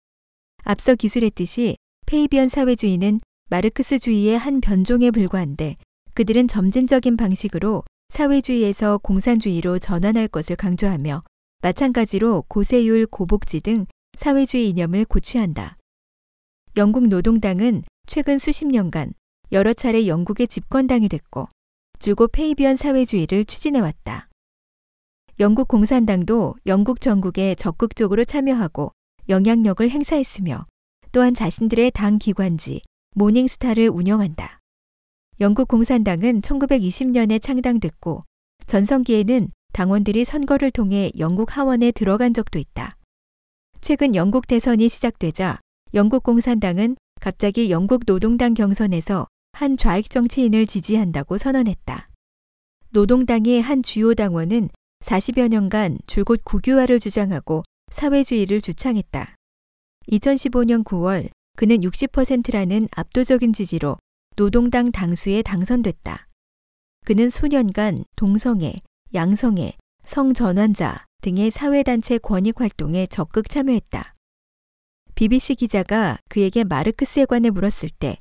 앞서 0.63 0.95
기술했듯이 0.95 1.77
페이비언 2.05 2.49
사회주의는 2.49 3.19
마르크스주의의 3.49 4.37
한 4.37 4.61
변종에 4.61 5.11
불과한데 5.11 5.77
그들은 6.15 6.47
점진적인 6.47 7.17
방식으로 7.17 7.83
사회주의에서 8.07 8.99
공산주의로 8.99 9.79
전환할 9.79 10.29
것을 10.29 10.55
강조하며 10.55 11.21
마찬가지로 11.61 12.45
고세율, 12.47 13.05
고복지 13.05 13.59
등 13.59 13.85
사회주의 14.17 14.69
이념을 14.69 15.03
고취한다. 15.05 15.77
영국 16.77 17.07
노동당은 17.07 17.83
최근 18.07 18.37
수십 18.37 18.65
년간 18.65 19.13
여러 19.51 19.73
차례 19.73 20.07
영국의 20.07 20.47
집권당이 20.47 21.09
됐고 21.09 21.49
주고 21.99 22.27
페이비언 22.29 22.77
사회주의를 22.77 23.43
추진해왔다. 23.43 24.29
영국 25.41 25.67
공산당도 25.67 26.55
영국 26.65 27.01
전국에 27.01 27.55
적극적으로 27.55 28.23
참여하고 28.23 28.93
영향력을 29.27 29.89
행사했으며 29.89 30.65
또한 31.11 31.33
자신들의 31.33 31.91
당 31.91 32.19
기관지 32.19 32.81
모닝스타를 33.15 33.89
운영한다. 33.89 34.61
영국 35.41 35.67
공산당은 35.67 36.39
1920년에 36.39 37.41
창당됐고 37.41 38.23
전성기에는 38.67 39.49
당원들이 39.73 40.23
선거를 40.23 40.71
통해 40.71 41.11
영국 41.19 41.57
하원에 41.57 41.91
들어간 41.91 42.33
적도 42.33 42.57
있다. 42.57 42.95
최근 43.81 44.15
영국 44.15 44.47
대선이 44.47 44.87
시작되자 44.87 45.59
영국 45.93 46.23
공산당은 46.23 46.95
갑자기 47.19 47.69
영국 47.69 48.05
노동당 48.05 48.53
경선에서 48.53 49.27
한 49.51 49.75
좌익 49.75 50.09
정치인을 50.09 50.67
지지한다고 50.67 51.37
선언했다. 51.37 52.09
노동당의 52.91 53.61
한 53.61 53.83
주요 53.83 54.13
당원은 54.13 54.69
40여 55.03 55.49
년간 55.49 55.97
줄곧 56.07 56.39
국유화를 56.45 56.99
주장하고 56.99 57.63
사회주의를 57.91 58.61
주창했다. 58.61 59.35
2015년 60.11 60.85
9월 60.85 61.29
그는 61.57 61.81
60%라는 61.81 62.87
압도적인 62.95 63.51
지지로 63.51 63.97
노동당 64.37 64.91
당수에 64.91 65.41
당선됐다. 65.41 66.27
그는 67.05 67.29
수년간 67.29 68.03
동성애, 68.17 68.73
양성애, 69.13 69.73
성전환자 70.03 71.05
등의 71.21 71.51
사회단체 71.51 72.17
권익 72.17 72.59
활동에 72.59 73.07
적극 73.07 73.47
참여했다. 73.47 74.13
BBC 75.15 75.55
기자가 75.55 76.17
그에게 76.27 76.65
마르크스에 76.65 77.23
관해 77.23 77.49
물었을 77.49 77.89
때 77.97 78.17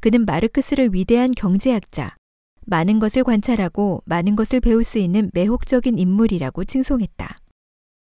그는 0.00 0.24
마르크스를 0.24 0.94
위대한 0.94 1.32
경제학자, 1.32 2.16
많은 2.64 2.98
것을 2.98 3.22
관찰하고 3.22 4.02
많은 4.06 4.36
것을 4.36 4.60
배울 4.60 4.84
수 4.84 4.98
있는 4.98 5.30
매혹적인 5.34 5.98
인물이라고 5.98 6.64
칭송했다. 6.64 7.38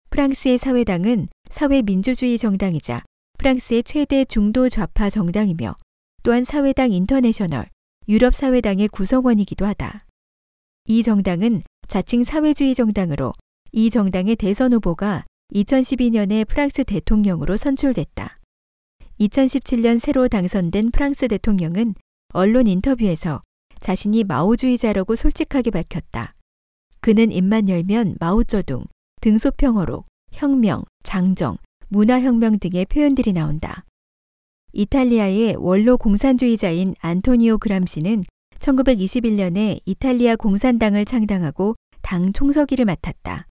프랑스의 0.09 0.57
사회당은 0.57 1.29
사회민주주의 1.51 2.39
정당이자 2.39 3.03
프랑스의 3.39 3.83
최대 3.83 4.25
중도 4.25 4.71
좌파 4.71 5.11
정당이며 5.11 5.75
또한 6.23 6.45
사회당 6.45 6.93
인터내셔널, 6.93 7.69
유럽 8.09 8.35
사회당의 8.35 8.89
구성원이기도 8.89 9.67
하다. 9.67 10.01
이 10.87 11.03
정당은 11.03 11.63
자칭 11.89 12.25
사회주의 12.25 12.75
정당으로 12.75 13.33
이 13.73 13.91
정당의 13.91 14.37
대선 14.37 14.73
후보가 14.73 15.25
2012년에 15.55 16.47
프랑스 16.47 16.85
대통령으로 16.85 17.57
선출됐다. 17.57 18.39
2017년 19.21 19.99
새로 19.99 20.29
당선된 20.29 20.91
프랑스 20.91 21.29
대통령은 21.29 21.95
언론 22.33 22.67
인터뷰에서 22.67 23.43
자신이 23.81 24.25
마오주의자라고 24.25 25.17
솔직하게 25.17 25.71
밝혔다. 25.71 26.35
그는 27.01 27.33
입만 27.33 27.69
열면 27.69 28.17
마오쩌둥, 28.21 28.85
등소평어록, 29.21 30.07
혁명, 30.33 30.85
장정, 31.03 31.59
문화혁명 31.89 32.59
등의 32.59 32.87
표현들이 32.87 33.33
나온다. 33.33 33.85
이탈리아의 34.75 35.57
원로 35.59 35.99
공산주의자인 35.99 36.95
안토니오 37.01 37.59
그람시는 37.59 38.25
1921년에 38.59 39.81
이탈리아 39.85 40.37
공산당을 40.37 41.05
창당하고 41.05 41.75
당 42.01 42.33
총서기를 42.33 42.87
맡았다. 42.87 43.49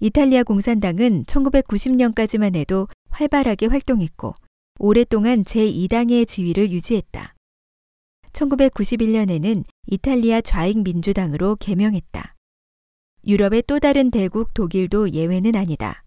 이탈리아 0.00 0.42
공산당은 0.42 1.24
1990년까지만 1.26 2.56
해도 2.56 2.88
활발하게 3.10 3.66
활동했고 3.66 4.34
오랫동안 4.80 5.44
제2당의 5.44 6.26
지위를 6.26 6.72
유지했다. 6.72 7.34
1991년에는 8.32 9.62
이탈리아 9.86 10.40
좌익 10.40 10.82
민주당으로 10.82 11.56
개명했다. 11.56 12.34
유럽의 13.28 13.62
또 13.68 13.78
다른 13.78 14.10
대국 14.10 14.54
독일도 14.54 15.12
예외는 15.12 15.54
아니다. 15.54 16.02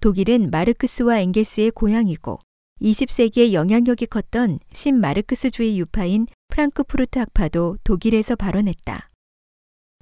독일은 0.00 0.50
마르크스와 0.50 1.18
엥게스의 1.18 1.72
고향이고 1.72 2.38
20세기에 2.84 3.54
영향력이 3.54 4.06
컸던 4.06 4.58
신마르크스주의 4.70 5.78
유파인 5.78 6.26
프랑크푸르트 6.48 7.18
학파도 7.18 7.78
독일에서 7.82 8.36
발원했다. 8.36 9.10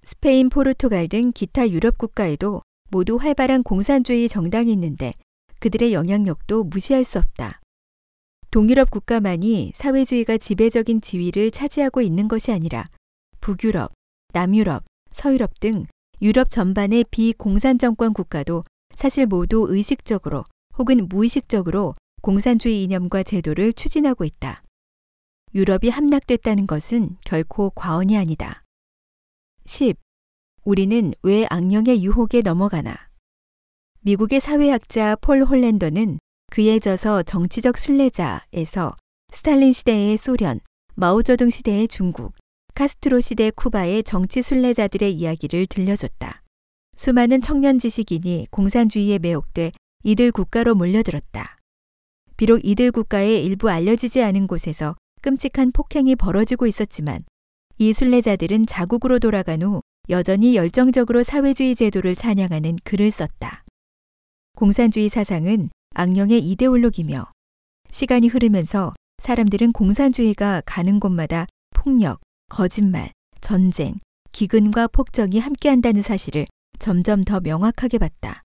스페인, 0.02 0.48
포르투갈 0.48 1.06
등 1.06 1.30
기타 1.32 1.70
유럽 1.70 1.96
국가에도 1.96 2.62
모두 2.90 3.16
활발한 3.16 3.62
공산주의 3.62 4.28
정당이 4.28 4.72
있는데 4.72 5.12
그들의 5.60 5.92
영향력도 5.92 6.64
무시할 6.64 7.04
수 7.04 7.20
없다. 7.20 7.60
동유럽 8.50 8.90
국가만이 8.90 9.70
사회주의가 9.76 10.36
지배적인 10.36 11.02
지위를 11.02 11.52
차지하고 11.52 12.02
있는 12.02 12.26
것이 12.26 12.50
아니라 12.50 12.84
북유럽, 13.40 13.92
남유럽, 14.32 14.82
서유럽 15.12 15.60
등 15.60 15.86
유럽 16.20 16.50
전반의 16.50 17.04
비공산 17.12 17.78
정권 17.78 18.12
국가도 18.12 18.64
사실 18.96 19.26
모두 19.26 19.66
의식적으로 19.68 20.42
혹은 20.76 21.06
무의식적으로 21.08 21.94
공산주의 22.22 22.84
이념과 22.84 23.24
제도를 23.24 23.72
추진하고 23.72 24.24
있다. 24.24 24.62
유럽이 25.56 25.90
함락됐다는 25.90 26.68
것은 26.68 27.16
결코 27.24 27.70
과언이 27.70 28.16
아니다. 28.16 28.62
10. 29.66 29.96
우리는 30.64 31.12
왜 31.24 31.46
악령의 31.50 32.04
유혹에 32.04 32.40
넘어가나? 32.40 32.96
미국의 34.02 34.38
사회학자 34.38 35.16
폴 35.16 35.42
홀랜더는 35.42 36.20
그에 36.52 36.78
져서 36.78 37.24
정치적 37.24 37.76
순례자에서 37.76 38.94
스탈린 39.32 39.72
시대의 39.72 40.16
소련, 40.16 40.60
마오쩌둥 40.94 41.50
시대의 41.50 41.88
중국, 41.88 42.34
카스트로 42.74 43.20
시대 43.20 43.50
쿠바의 43.50 44.04
정치 44.04 44.42
순례자들의 44.42 45.12
이야기를 45.12 45.66
들려줬다. 45.66 46.42
수많은 46.94 47.40
청년 47.40 47.80
지식인이 47.80 48.46
공산주의에 48.52 49.18
매혹돼 49.18 49.72
이들 50.04 50.30
국가로 50.30 50.76
몰려들었다. 50.76 51.58
비록 52.42 52.64
이들 52.64 52.90
국가의 52.90 53.44
일부 53.44 53.70
알려지지 53.70 54.20
않은 54.20 54.48
곳에서 54.48 54.96
끔찍한 55.20 55.70
폭행이 55.70 56.16
벌어지고 56.16 56.66
있었지만 56.66 57.22
이 57.78 57.92
순례자들은 57.92 58.66
자국으로 58.66 59.20
돌아간 59.20 59.62
후 59.62 59.80
여전히 60.08 60.56
열정적으로 60.56 61.22
사회주의 61.22 61.76
제도를 61.76 62.16
찬양하는 62.16 62.78
글을 62.82 63.12
썼다. 63.12 63.62
공산주의 64.56 65.08
사상은 65.08 65.70
악령의 65.94 66.40
이데올로기며 66.40 67.30
시간이 67.92 68.26
흐르면서 68.26 68.92
사람들은 69.18 69.70
공산주의가 69.70 70.62
가는 70.66 70.98
곳마다 70.98 71.46
폭력, 71.70 72.18
거짓말, 72.48 73.12
전쟁, 73.40 74.00
기근과 74.32 74.88
폭정이 74.88 75.38
함께한다는 75.38 76.02
사실을 76.02 76.46
점점 76.80 77.20
더 77.20 77.38
명확하게 77.38 77.98
봤다. 77.98 78.40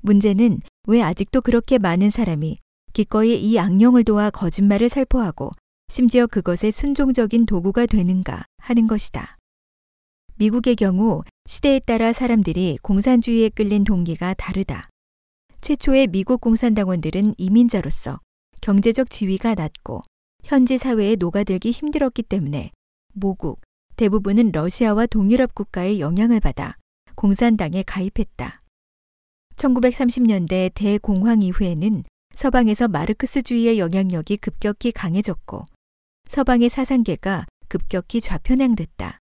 문제는 0.00 0.60
왜 0.86 1.02
아직도 1.02 1.40
그렇게 1.40 1.78
많은 1.78 2.10
사람이 2.10 2.58
기꺼이 2.92 3.40
이 3.40 3.58
악령을 3.58 4.04
도와 4.04 4.30
거짓말을 4.30 4.88
살포하고 4.88 5.50
심지어 5.88 6.26
그것의 6.26 6.72
순종적인 6.72 7.46
도구가 7.46 7.86
되는가 7.86 8.44
하는 8.58 8.86
것이다. 8.86 9.36
미국의 10.36 10.76
경우 10.76 11.22
시대에 11.46 11.80
따라 11.80 12.12
사람들이 12.12 12.78
공산주의에 12.82 13.50
끌린 13.50 13.84
동기가 13.84 14.34
다르다. 14.34 14.88
최초의 15.60 16.06
미국 16.06 16.40
공산당원들은 16.40 17.34
이민자로서 17.36 18.20
경제적 18.60 19.10
지위가 19.10 19.54
낮고 19.54 20.02
현지 20.44 20.78
사회에 20.78 21.16
녹아들기 21.16 21.70
힘들었기 21.70 22.22
때문에 22.22 22.70
모국, 23.12 23.60
대부분은 23.96 24.52
러시아와 24.52 25.06
동유럽 25.06 25.54
국가의 25.54 26.00
영향을 26.00 26.40
받아 26.40 26.76
공산당에 27.16 27.82
가입했다. 27.82 28.62
1930년대 29.56 30.70
대공황 30.74 31.42
이후에는 31.42 32.04
서방에서 32.40 32.88
마르크스주의의 32.88 33.78
영향력이 33.78 34.38
급격히 34.38 34.92
강해졌고 34.92 35.66
서방의 36.26 36.70
사상계가 36.70 37.44
급격히 37.68 38.22
좌편향됐다. 38.22 39.18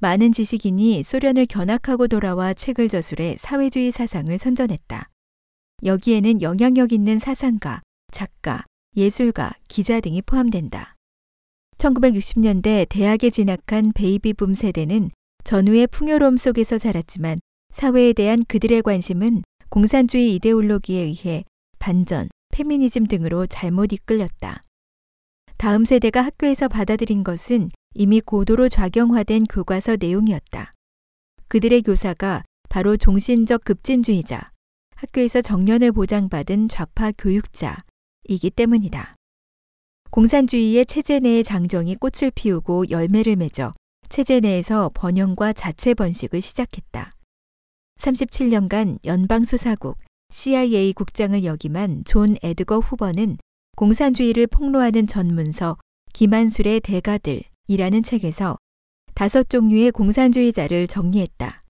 많은 0.00 0.32
지식인이 0.32 1.04
소련을 1.04 1.46
견학하고 1.46 2.08
돌아와 2.08 2.52
책을 2.52 2.88
저술해 2.88 3.36
사회주의 3.38 3.92
사상을 3.92 4.36
선전했다. 4.36 5.08
여기에는 5.84 6.42
영향력 6.42 6.92
있는 6.92 7.20
사상가, 7.20 7.82
작가, 8.10 8.64
예술가, 8.96 9.52
기자 9.68 10.00
등이 10.00 10.22
포함된다. 10.22 10.96
1960년대 11.78 12.88
대학에 12.88 13.30
진학한 13.30 13.92
베이비붐 13.92 14.54
세대는 14.54 15.12
전후의 15.44 15.86
풍요로움 15.86 16.36
속에서 16.36 16.78
자랐지만 16.78 17.38
사회에 17.72 18.12
대한 18.12 18.42
그들의 18.48 18.82
관심은 18.82 19.44
공산주의 19.68 20.34
이데올로기에 20.34 21.00
의해 21.00 21.44
반전, 21.78 22.28
페미니즘 22.50 23.06
등으로 23.06 23.46
잘못 23.46 23.92
이끌렸다. 23.92 24.64
다음 25.56 25.84
세대가 25.84 26.22
학교에서 26.22 26.68
받아들인 26.68 27.22
것은 27.22 27.70
이미 27.94 28.20
고도로 28.20 28.68
좌경화된 28.68 29.44
교과서 29.44 29.96
내용이었다. 29.96 30.72
그들의 31.48 31.82
교사가 31.82 32.44
바로 32.68 32.96
종신적 32.96 33.64
급진주의자, 33.64 34.50
학교에서 34.94 35.40
정년을 35.42 35.92
보장받은 35.92 36.68
좌파 36.68 37.10
교육자이기 37.12 38.50
때문이다. 38.54 39.16
공산주의의 40.10 40.86
체제 40.86 41.20
내의 41.20 41.44
장정이 41.44 41.96
꽃을 41.96 42.32
피우고 42.34 42.90
열매를 42.90 43.36
맺어 43.36 43.72
체제 44.08 44.40
내에서 44.40 44.90
번영과 44.94 45.52
자체 45.52 45.94
번식을 45.94 46.40
시작했다. 46.40 47.12
37년간 47.98 48.98
연방수사국 49.04 49.98
CIA 50.30 50.92
국장을 50.92 51.44
역임한 51.44 52.04
존 52.04 52.36
에드거 52.42 52.78
후버는 52.78 53.36
공산주의를 53.76 54.46
폭로하는 54.46 55.06
전문서 55.06 55.76
기만술의 56.12 56.80
대가들이라는 56.80 58.02
책에서 58.04 58.56
다섯 59.14 59.48
종류의 59.48 59.90
공산주의자를 59.90 60.86
정리했다. 60.86 61.64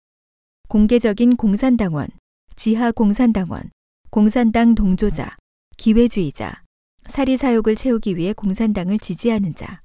공개적인 0.68 1.37
공산당원, 1.37 2.09
지하 2.55 2.92
공산당원, 2.92 3.70
공산당 4.11 4.75
동조자, 4.75 5.37
기회주의자, 5.79 6.62
사리사욕을 7.07 7.77
채우기 7.77 8.16
위해 8.16 8.35
공산당을 8.35 8.99
지지하는 8.99 9.55
자, 9.55 9.81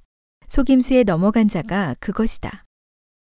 속임수에 0.48 1.04
넘어간 1.04 1.48
자가 1.48 1.96
그것이다. 1.98 2.65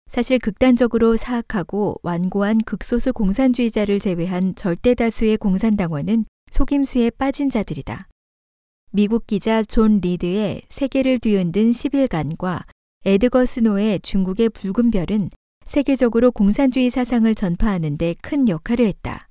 사실 0.06 0.38
극단적으로 0.38 1.16
사악하고 1.16 1.96
완고한 2.02 2.58
극소수 2.58 3.12
공산주의자를 3.12 3.98
제외한 4.00 4.54
절대 4.54 4.94
다수의 4.94 5.38
공산당원은 5.38 6.26
속임수에 6.50 7.10
빠진 7.10 7.50
자들이다. 7.50 8.08
미국 8.92 9.26
기자 9.26 9.62
존 9.64 9.98
리드의 10.00 10.62
세계를 10.68 11.18
뒤흔든 11.18 11.72
10일간과 11.72 12.62
에드거 13.04 13.44
스노의 13.44 14.00
중국의 14.00 14.50
붉은 14.50 14.90
별은 14.92 15.30
세계적으로 15.66 16.30
공산주의 16.30 16.90
사상을 16.90 17.34
전파하는 17.34 17.98
데 17.98 18.14
큰 18.22 18.48
역할을 18.48 18.86
했다. 18.86 19.28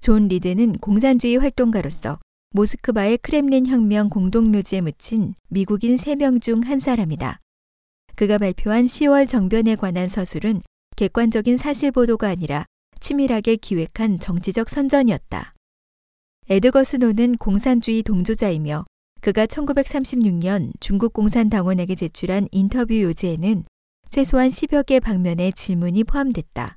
존 0.00 0.28
리드는 0.28 0.78
공산주의 0.78 1.36
활동가로서 1.36 2.18
모스크바의 2.52 3.18
크렘린 3.18 3.66
혁명 3.66 4.08
공동묘지에 4.08 4.80
묻힌 4.80 5.34
미국인 5.50 5.96
3명 5.96 6.40
중 6.40 6.62
한 6.62 6.78
사람이다. 6.78 7.38
그가 8.20 8.36
발표한 8.36 8.84
10월 8.84 9.26
정변에 9.26 9.76
관한 9.76 10.06
서술은 10.06 10.60
객관적인 10.96 11.56
사실 11.56 11.90
보도가 11.90 12.28
아니라 12.28 12.66
치밀하게 13.00 13.56
기획한 13.56 14.20
정치적 14.20 14.68
선전이었다. 14.68 15.54
에드거 16.50 16.84
스노는 16.84 17.38
공산주의 17.38 18.02
동조자이며 18.02 18.84
그가 19.22 19.46
1936년 19.46 20.70
중국 20.80 21.14
공산당원에게 21.14 21.94
제출한 21.94 22.46
인터뷰 22.50 23.00
요지에는 23.00 23.64
최소한 24.10 24.50
10여 24.50 24.84
개 24.84 25.00
방면의 25.00 25.54
질문이 25.54 26.04
포함됐다. 26.04 26.76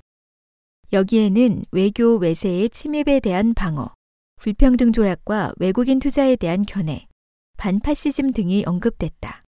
여기에는 0.94 1.66
외교 1.74 2.20
외세의 2.20 2.70
침입에 2.70 3.20
대한 3.20 3.54
방어, 3.54 3.94
불평등 4.38 4.94
조약과 4.94 5.56
외국인 5.60 6.00
투자에 6.00 6.38
대한 6.38 6.62
견해, 6.62 7.06
반파시즘 7.58 8.32
등이 8.32 8.64
언급됐다. 8.66 9.43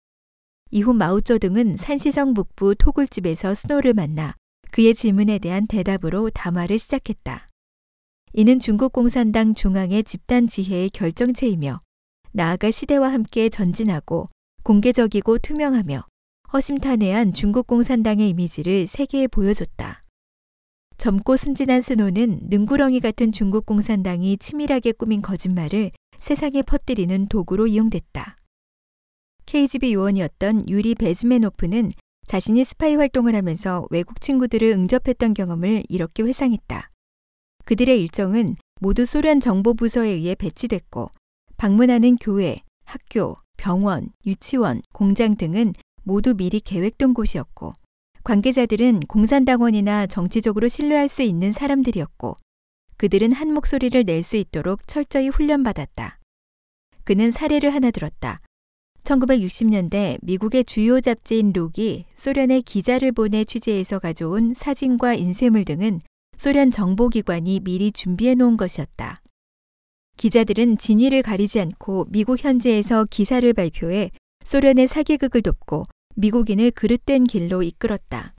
이후 0.76 0.94
마오쩌둥은 0.94 1.78
산시성 1.78 2.34
북부 2.34 2.76
토굴집에서 2.76 3.56
스노를 3.56 3.94
만나 3.94 4.36
그의 4.72 4.94
질문에 4.94 5.40
대한 5.40 5.68
대답으로 5.68 6.30
담화를 6.32 6.78
시작했다. 6.78 7.50
이는 8.34 8.60
중국 8.60 8.92
공산당 8.92 9.54
중앙의 9.54 10.04
집단 10.04 10.48
지혜의 10.50 10.90
결정체이며 10.90 11.80
나아가 12.34 12.72
시대와 12.72 13.14
함께 13.14 13.48
전진하고 13.48 14.28
공개적이고 14.64 15.38
투명하며 15.38 16.04
허심탄회한 16.52 17.32
중국 17.32 17.68
공산당의 17.68 18.28
이미지를 18.28 18.86
세계에 18.86 19.28
보여줬다. 19.28 20.04
젊고 20.98 21.38
순진한 21.38 21.80
스노는 21.80 22.48
능구렁이 22.50 23.00
같은 23.00 23.32
중국 23.32 23.66
공산당이 23.66 24.36
치밀하게 24.40 24.92
꾸민 24.92 25.22
거짓말을 25.22 25.92
세상에 26.20 26.64
퍼뜨리는 26.64 27.28
도구로 27.28 27.68
이용됐다. 27.68 28.36
KGB 29.56 29.94
요원이었던 29.94 30.68
유리 30.68 30.96
베즈메노프는 30.96 31.92
자신이 32.28 32.66
스파이 32.66 32.96
활동을 32.96 33.36
하면서 33.36 33.88
외국 33.90 34.20
친구들을 34.20 34.68
응접했던 34.68 35.34
경험을 35.34 35.84
이렇게 35.88 36.24
회상했다. 36.24 36.92
그들의 37.64 38.02
일정은 38.02 38.58
모두 38.82 39.06
소련 39.06 39.40
정보부서에 39.40 40.10
의해 40.10 40.36
배치됐고 40.36 41.08
방문하는 41.56 42.18
교회, 42.18 42.58
학교, 42.84 43.38
병원, 43.56 44.10
유치원, 44.26 44.82
공장 44.92 45.38
등은 45.38 45.72
모두 46.04 46.34
미리 46.36 46.60
계획된 46.60 47.14
곳이었고 47.14 47.72
관계자들은 48.26 49.04
공산당원이나 49.08 50.08
정치적으로 50.08 50.68
신뢰할 50.68 51.08
수 51.08 51.22
있는 51.22 51.54
사람들이었고 51.54 52.36
그들은 52.98 53.32
한 53.32 53.54
목소리를 53.54 54.04
낼 54.04 54.22
수 54.22 54.36
있도록 54.36 54.86
철저히 54.86 55.30
훈련받았다. 55.30 56.20
그는 57.06 57.32
사례를 57.32 57.74
하나 57.74 57.90
들었다. 57.92 58.40
1960년대 59.06 60.18
미국의 60.22 60.66
주요 60.66 61.00
잡지인 61.00 61.54
록이 61.54 62.06
소련의 62.14 62.64
기자를 62.64 63.12
보내 63.12 63.44
취재해서 63.44 64.00
가져온 64.00 64.54
사진과 64.54 65.14
인쇄물 65.14 65.64
등은 65.64 66.02
소련 66.36 66.72
정보기관이 66.72 67.62
미리 67.62 67.92
준비해 67.92 68.36
놓은 68.36 68.58
것이었다. 68.58 69.22
기자들은 70.18 70.78
진위를 70.78 71.22
가리지 71.22 71.60
않고 71.62 72.08
미국 72.10 72.44
현지에서 72.44 73.06
기사를 73.10 73.52
발표해 73.54 74.12
소련의 74.44 74.88
사기극을 74.88 75.42
돕고 75.42 75.86
미국인을 76.16 76.72
그릇된 76.72 77.26
길로 77.26 77.64
이끌었다. 77.64 78.34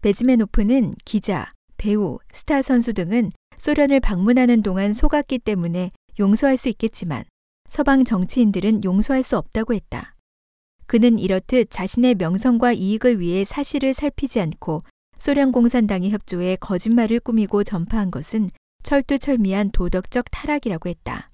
베즈메노프는 0.00 0.94
기자, 1.04 1.48
배우, 1.76 2.18
스타 2.32 2.62
선수 2.62 2.92
등은 2.92 3.30
소련을 3.58 4.00
방문하는 4.00 4.62
동안 4.62 4.92
속았기 4.92 5.40
때문에 5.40 5.90
용서할 6.18 6.56
수 6.56 6.68
있겠지만 6.68 7.24
서방 7.72 8.04
정치인들은 8.04 8.84
용서할 8.84 9.22
수 9.22 9.38
없다고 9.38 9.72
했다. 9.72 10.14
그는 10.86 11.18
이렇듯 11.18 11.70
자신의 11.70 12.16
명성과 12.16 12.74
이익을 12.74 13.18
위해 13.18 13.46
사실을 13.46 13.94
살피지 13.94 14.42
않고 14.42 14.82
소련 15.16 15.52
공산당이 15.52 16.10
협조해 16.10 16.56
거짓말을 16.56 17.20
꾸미고 17.20 17.64
전파한 17.64 18.10
것은 18.10 18.50
철두철미한 18.82 19.70
도덕적 19.70 20.26
타락이라고 20.30 20.90
했다. 20.90 21.30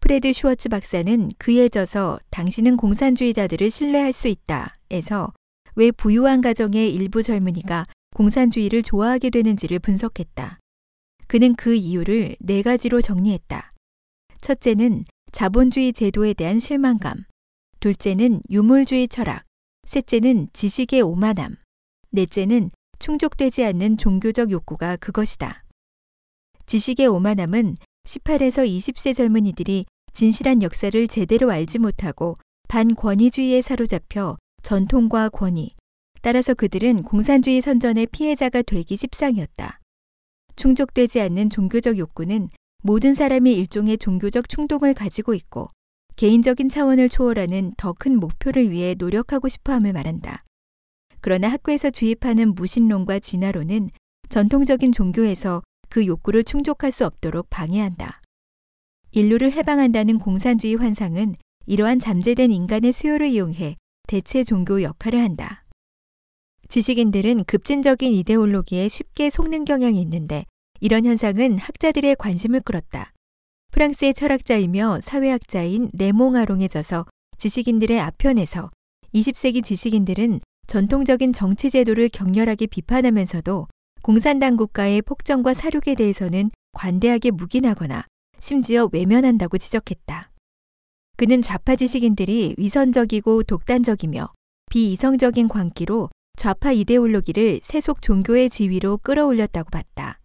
프레드 0.00 0.30
슈워츠 0.30 0.68
박사는 0.68 1.30
그의 1.38 1.70
저서 1.70 2.20
당신은 2.28 2.76
공산주의자들을 2.76 3.70
신뢰할 3.70 4.12
수 4.12 4.28
있다. 4.28 4.74
에서 4.90 5.32
왜 5.74 5.90
부유한 5.90 6.42
가정의 6.42 6.94
일부 6.94 7.22
젊은이가 7.22 7.86
공산주의를 8.14 8.82
좋아하게 8.82 9.30
되는지를 9.30 9.78
분석했다. 9.78 10.58
그는 11.28 11.54
그 11.54 11.74
이유를 11.74 12.36
네 12.40 12.60
가지로 12.60 13.00
정리했다. 13.00 13.72
첫째는 14.42 15.04
자본주의 15.32 15.92
제도에 15.92 16.34
대한 16.34 16.58
실망감, 16.58 17.24
둘째는 17.80 18.42
유물주의 18.50 19.08
철학, 19.08 19.44
셋째는 19.86 20.48
지식의 20.52 21.02
오만함, 21.02 21.56
넷째는 22.10 22.70
충족되지 22.98 23.64
않는 23.64 23.96
종교적 23.96 24.50
욕구가 24.50 24.96
그것이다. 24.96 25.64
지식의 26.66 27.06
오만함은 27.06 27.74
18에서 28.04 28.66
20세 28.66 29.14
젊은이들이 29.14 29.86
진실한 30.12 30.62
역사를 30.62 31.08
제대로 31.08 31.50
알지 31.50 31.78
못하고 31.78 32.36
반권위주의에 32.68 33.62
사로잡혀 33.62 34.36
전통과 34.62 35.28
권위, 35.28 35.74
따라서 36.22 36.54
그들은 36.54 37.02
공산주의 37.02 37.60
선전의 37.60 38.08
피해자가 38.08 38.62
되기 38.62 38.96
십상이었다. 38.96 39.80
충족되지 40.56 41.20
않는 41.22 41.48
종교적 41.48 41.96
욕구는 41.96 42.50
모든 42.82 43.14
사람이 43.14 43.52
일종의 43.52 43.98
종교적 43.98 44.48
충동을 44.48 44.94
가지고 44.94 45.34
있고 45.34 45.68
개인적인 46.16 46.68
차원을 46.68 47.08
초월하는 47.08 47.74
더 47.76 47.92
큰 47.92 48.18
목표를 48.18 48.70
위해 48.70 48.94
노력하고 48.96 49.48
싶어 49.48 49.72
함을 49.72 49.92
말한다. 49.92 50.38
그러나 51.20 51.48
학교에서 51.48 51.90
주입하는 51.90 52.54
무신론과 52.54 53.18
진화론은 53.18 53.90
전통적인 54.30 54.92
종교에서 54.92 55.62
그 55.90 56.06
욕구를 56.06 56.44
충족할 56.44 56.92
수 56.92 57.04
없도록 57.04 57.50
방해한다. 57.50 58.20
인류를 59.12 59.52
해방한다는 59.52 60.18
공산주의 60.18 60.76
환상은 60.76 61.34
이러한 61.66 61.98
잠재된 61.98 62.52
인간의 62.52 62.92
수요를 62.92 63.28
이용해 63.28 63.76
대체 64.06 64.42
종교 64.42 64.82
역할을 64.82 65.20
한다. 65.20 65.64
지식인들은 66.68 67.44
급진적인 67.44 68.12
이데올로기에 68.12 68.88
쉽게 68.88 69.28
속는 69.28 69.64
경향이 69.64 70.00
있는데 70.02 70.46
이런 70.80 71.04
현상은 71.04 71.58
학자들의 71.58 72.16
관심을 72.16 72.60
끌었다. 72.60 73.12
프랑스의 73.70 74.14
철학자이며 74.14 75.00
사회학자인 75.02 75.90
레몽 75.92 76.36
아롱에 76.36 76.68
져서 76.68 77.06
지식인들의 77.38 78.00
아편에서 78.00 78.70
20세기 79.14 79.62
지식인들은 79.62 80.40
전통적인 80.66 81.32
정치 81.32 81.68
제도를 81.68 82.08
격렬하게 82.08 82.66
비판하면서도 82.66 83.68
공산당 84.02 84.56
국가의 84.56 85.02
폭정과 85.02 85.52
사륙에 85.52 85.94
대해서는 85.96 86.50
관대하게 86.72 87.32
묵인하거나 87.32 88.04
심지어 88.38 88.88
외면한다고 88.90 89.58
지적했다. 89.58 90.30
그는 91.16 91.42
좌파 91.42 91.76
지식인들이 91.76 92.54
위선적이고 92.56 93.42
독단적이며 93.42 94.32
비이성적인 94.70 95.48
광기로 95.48 96.08
좌파 96.36 96.72
이데올로기를 96.72 97.60
세속 97.62 98.00
종교의 98.00 98.48
지위로 98.48 98.98
끌어올렸다고 98.98 99.68
봤다. 99.70 100.19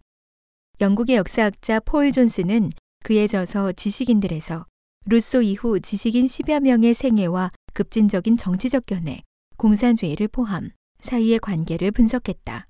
영국의 0.78 1.16
역사학자 1.16 1.80
폴 1.80 2.12
존스는 2.12 2.70
그에 3.02 3.26
져서 3.26 3.72
지식인들에서 3.72 4.66
루소 5.06 5.40
이후 5.40 5.80
지식인 5.80 6.26
10여 6.26 6.60
명의 6.60 6.92
생애와 6.92 7.50
급진적인 7.72 8.36
정치적 8.36 8.84
견해, 8.84 9.22
공산주의를 9.56 10.28
포함 10.28 10.70
사이의 11.00 11.38
관계를 11.38 11.92
분석했다. 11.92 12.66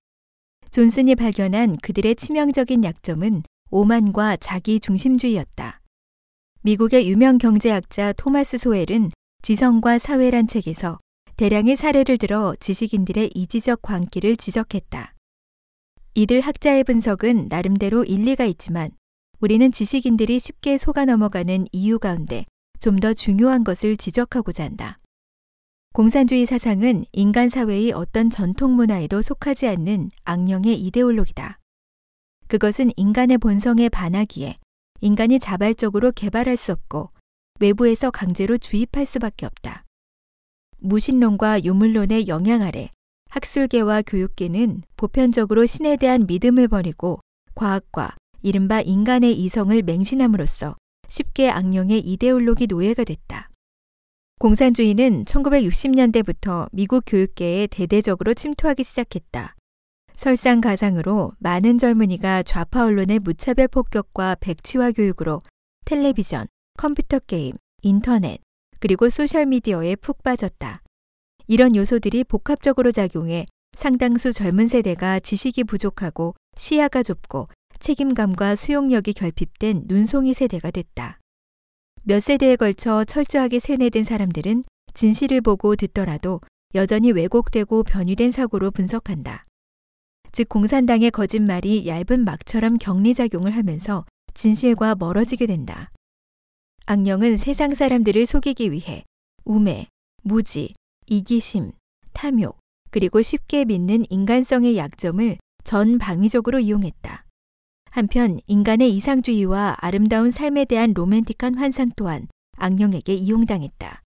존슨이 0.70 1.16
발견한 1.16 1.78
그들의 1.78 2.14
치명적인 2.14 2.84
약점은 2.84 3.42
오만과 3.70 4.36
자기 4.36 4.78
중심주의였다. 4.78 5.80
미국의 6.62 7.09
유명 7.09 7.38
경제학자 7.38 8.12
토마스 8.12 8.59
소엘은 8.59 9.11
지성과 9.42 9.98
사회란 9.98 10.46
책에서 10.46 11.00
대량의 11.36 11.74
사례를 11.74 12.18
들어 12.18 12.54
지식인들의 12.61 13.32
이지적 13.34 13.82
광기를 13.82 14.36
지적했다. 14.36 15.16
이들 16.19 16.41
학자의 16.41 16.83
분석은 16.85 17.49
나름대로 17.51 18.03
일리가 18.03 18.47
있지만 18.47 18.91
우리는 19.39 19.71
지식인들이 19.71 20.39
쉽게 20.39 20.79
속아 20.79 21.05
넘어가는 21.05 21.67
이유 21.73 21.99
가운데 21.99 22.47
좀 22.79 22.97
더 23.01 23.12
중요한 23.12 23.64
것을 23.64 23.99
지적하고자 23.99 24.64
한다. 24.64 24.99
공산주의 25.93 26.47
사상은 26.47 27.05
인간 27.12 27.51
사회의 27.51 27.93
어떤 27.93 28.31
전통 28.31 28.77
문화에도 28.77 29.21
속하지 29.21 29.69
않는 29.69 30.11
악령의 30.25 30.81
이데올로기다. 30.81 31.59
그것은 32.49 32.93
인간의 32.97 33.37
본성에 33.37 33.91
반하기에 33.91 34.57
인간이 35.03 35.39
자발적으로 35.39 36.12
개발할 36.12 36.57
수 36.57 36.73
없고 36.73 37.11
외부에서 37.61 38.11
강제로 38.11 38.57
주입할 38.57 39.05
수밖에 39.05 39.45
없다. 39.45 39.85
무신론과 40.79 41.64
유물론의 41.64 42.29
영향 42.29 42.62
아래 42.62 42.91
학술계와 43.31 44.03
교육계는 44.03 44.83
보편적으로 44.97 45.66
신에 45.66 45.97
대한 45.97 46.27
믿음을 46.27 46.68
버리고 46.68 47.20
과학과 47.55 48.14
이른바 48.43 48.81
인간의 48.81 49.39
이성을 49.39 49.83
맹신함으로써 49.83 50.77
쉽게 51.09 51.51
악령의 51.51 52.01
이데올로기 52.01 52.66
노예가 52.66 53.05
됐다. 53.05 53.51
공산주의는 54.39 55.24
1960년대부터 55.24 56.68
미국 56.72 57.05
교육계에 57.07 57.66
대대적으로 57.68 58.35
침투하기 58.35 58.85
시작했다. 58.85 59.55
설상가상으로 60.16 61.33
많은 61.39 61.79
젊은이가 61.79 62.43
좌파 62.43 62.85
언론의 62.85 63.20
무차별 63.20 63.68
폭격과 63.68 64.37
백치화 64.41 64.93
교육으로 64.93 65.41
텔레비전, 65.85 66.47
컴퓨터 66.79 67.18
게임, 67.18 67.57
인터넷, 67.83 68.41
그리고 68.81 69.09
소셜미디어에 69.09 69.97
푹 69.97 70.22
빠졌다. 70.22 70.83
이런 71.49 71.76
요소들이 71.76 72.24
복합적으로 72.24 72.90
작용해 72.90 73.47
상당수 73.76 74.32
젊은 74.32 74.68
세대가 74.68 75.20
지식이 75.20 75.64
부족하고 75.64 76.34
시야가 76.57 77.03
좁고 77.03 77.49
책임감과 77.78 78.57
수용력이 78.57 79.12
결핍된 79.12 79.84
눈송이 79.86 80.34
세대가 80.34 80.70
됐다. 80.70 81.20
몇 82.03 82.20
세대에 82.20 82.57
걸쳐 82.57 83.05
철저하게 83.05 83.59
세뇌된 83.59 84.05
사람들은 84.05 84.64
진실을 84.94 85.40
보고 85.40 85.76
듣더라도 85.76 86.40
여전히 86.74 87.12
왜곡되고 87.12 87.84
변유된 87.84 88.32
사고로 88.32 88.70
분석한다. 88.70 89.44
즉, 90.32 90.49
공산당의 90.49 91.11
거짓말이 91.11 91.86
얇은 91.86 92.24
막처럼 92.24 92.78
격리작용을 92.78 93.53
하면서 93.57 94.05
진실과 94.34 94.94
멀어지게 94.94 95.47
된다. 95.47 95.90
악령은 96.86 97.36
세상 97.36 97.74
사람들을 97.74 98.26
속이기 98.26 98.70
위해 98.70 99.03
우매, 99.44 99.86
무지, 100.22 100.74
이기심, 101.07 101.72
탐욕, 102.12 102.59
그리고 102.90 103.22
쉽게 103.22 103.64
믿는 103.64 104.04
인간성의 104.11 104.76
약점을 104.76 105.38
전 105.64 105.98
방위적으로 105.98 106.61
이용했다. 106.61 107.24
한편 107.90 108.38
인간의 108.46 108.94
이상주의와 108.94 109.76
아름다운 109.78 110.30
삶에 110.30 110.64
대한 110.66 110.92
로맨틱한 110.92 111.54
환상 111.54 111.90
또한 111.96 112.28
악령에게 112.57 113.14
이용당했다. 113.14 114.02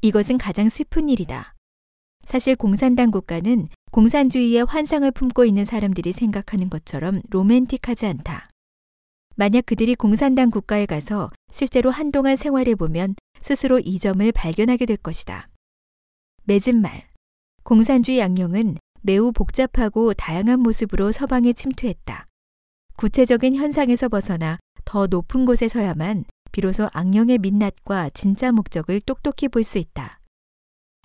이것은 0.00 0.38
가장 0.38 0.68
슬픈 0.68 1.08
일이다. 1.08 1.54
사실 2.24 2.56
공산당 2.56 3.10
국가는 3.10 3.68
공산주의의 3.92 4.64
환상을 4.64 5.10
품고 5.12 5.44
있는 5.44 5.64
사람들이 5.64 6.12
생각하는 6.12 6.68
것처럼 6.70 7.20
로맨틱하지 7.30 8.06
않다. 8.06 8.48
만약 9.36 9.66
그들이 9.66 9.94
공산당 9.94 10.50
국가에 10.50 10.86
가서 10.86 11.30
실제로 11.52 11.90
한동안 11.90 12.36
생활해 12.36 12.74
보면 12.74 13.14
스스로 13.42 13.78
이 13.78 13.98
점을 13.98 14.32
발견하게 14.32 14.86
될 14.86 14.96
것이다. 14.96 15.48
맺은 16.48 16.80
말. 16.80 17.08
공산주의 17.64 18.22
악령은 18.22 18.76
매우 19.02 19.32
복잡하고 19.32 20.14
다양한 20.14 20.60
모습으로 20.60 21.10
서방에 21.10 21.52
침투했다. 21.52 22.24
구체적인 22.96 23.56
현상에서 23.56 24.08
벗어나 24.08 24.58
더 24.84 25.08
높은 25.08 25.44
곳에 25.44 25.66
서야만 25.66 26.24
비로소 26.52 26.88
악령의 26.92 27.38
민낯과 27.38 28.10
진짜 28.10 28.52
목적을 28.52 29.00
똑똑히 29.00 29.48
볼 29.48 29.64
수 29.64 29.78
있다. 29.78 30.20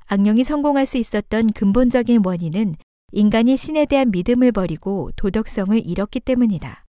악령이 0.06 0.44
성공할 0.44 0.86
수 0.86 1.00
있었던 1.00 1.54
근본적인 1.54 2.22
원인은 2.24 2.76
인간이 3.12 3.58
신에 3.58 3.88
대한 3.88 4.12
믿음을 4.12 4.52
버리고 4.52 5.10
도덕성을 5.16 5.82
잃었기 5.84 6.20
때문이다. 6.20 6.86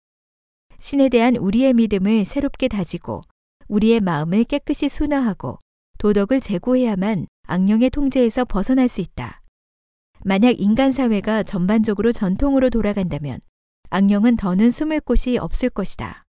신에 0.79 1.09
대한 1.09 1.37
우리의 1.37 1.73
믿음을 1.73 2.27
새롭게 2.27 2.69
다지고 2.69 3.23
우리의 3.69 4.01
마음을 4.01 4.45
깨끗이 4.45 4.91
순화하고 4.91 5.59
도덕을 5.97 6.41
제고해야만 6.41 7.29
악령의 7.53 7.91
통제에서 7.91 8.47
벗어날 8.47 8.89
수 8.89 9.03
있다. 9.03 9.43
만약 10.25 10.59
인간 10.59 10.91
사회가 10.91 11.43
전반적으로 11.43 12.11
전통으로 12.11 12.71
돌아간다면 12.71 13.41
악령은 13.91 14.39
더는 14.39 14.71
숨을 14.71 15.01
곳이 15.01 15.37
없을 15.37 15.69
것이다. 15.69 16.22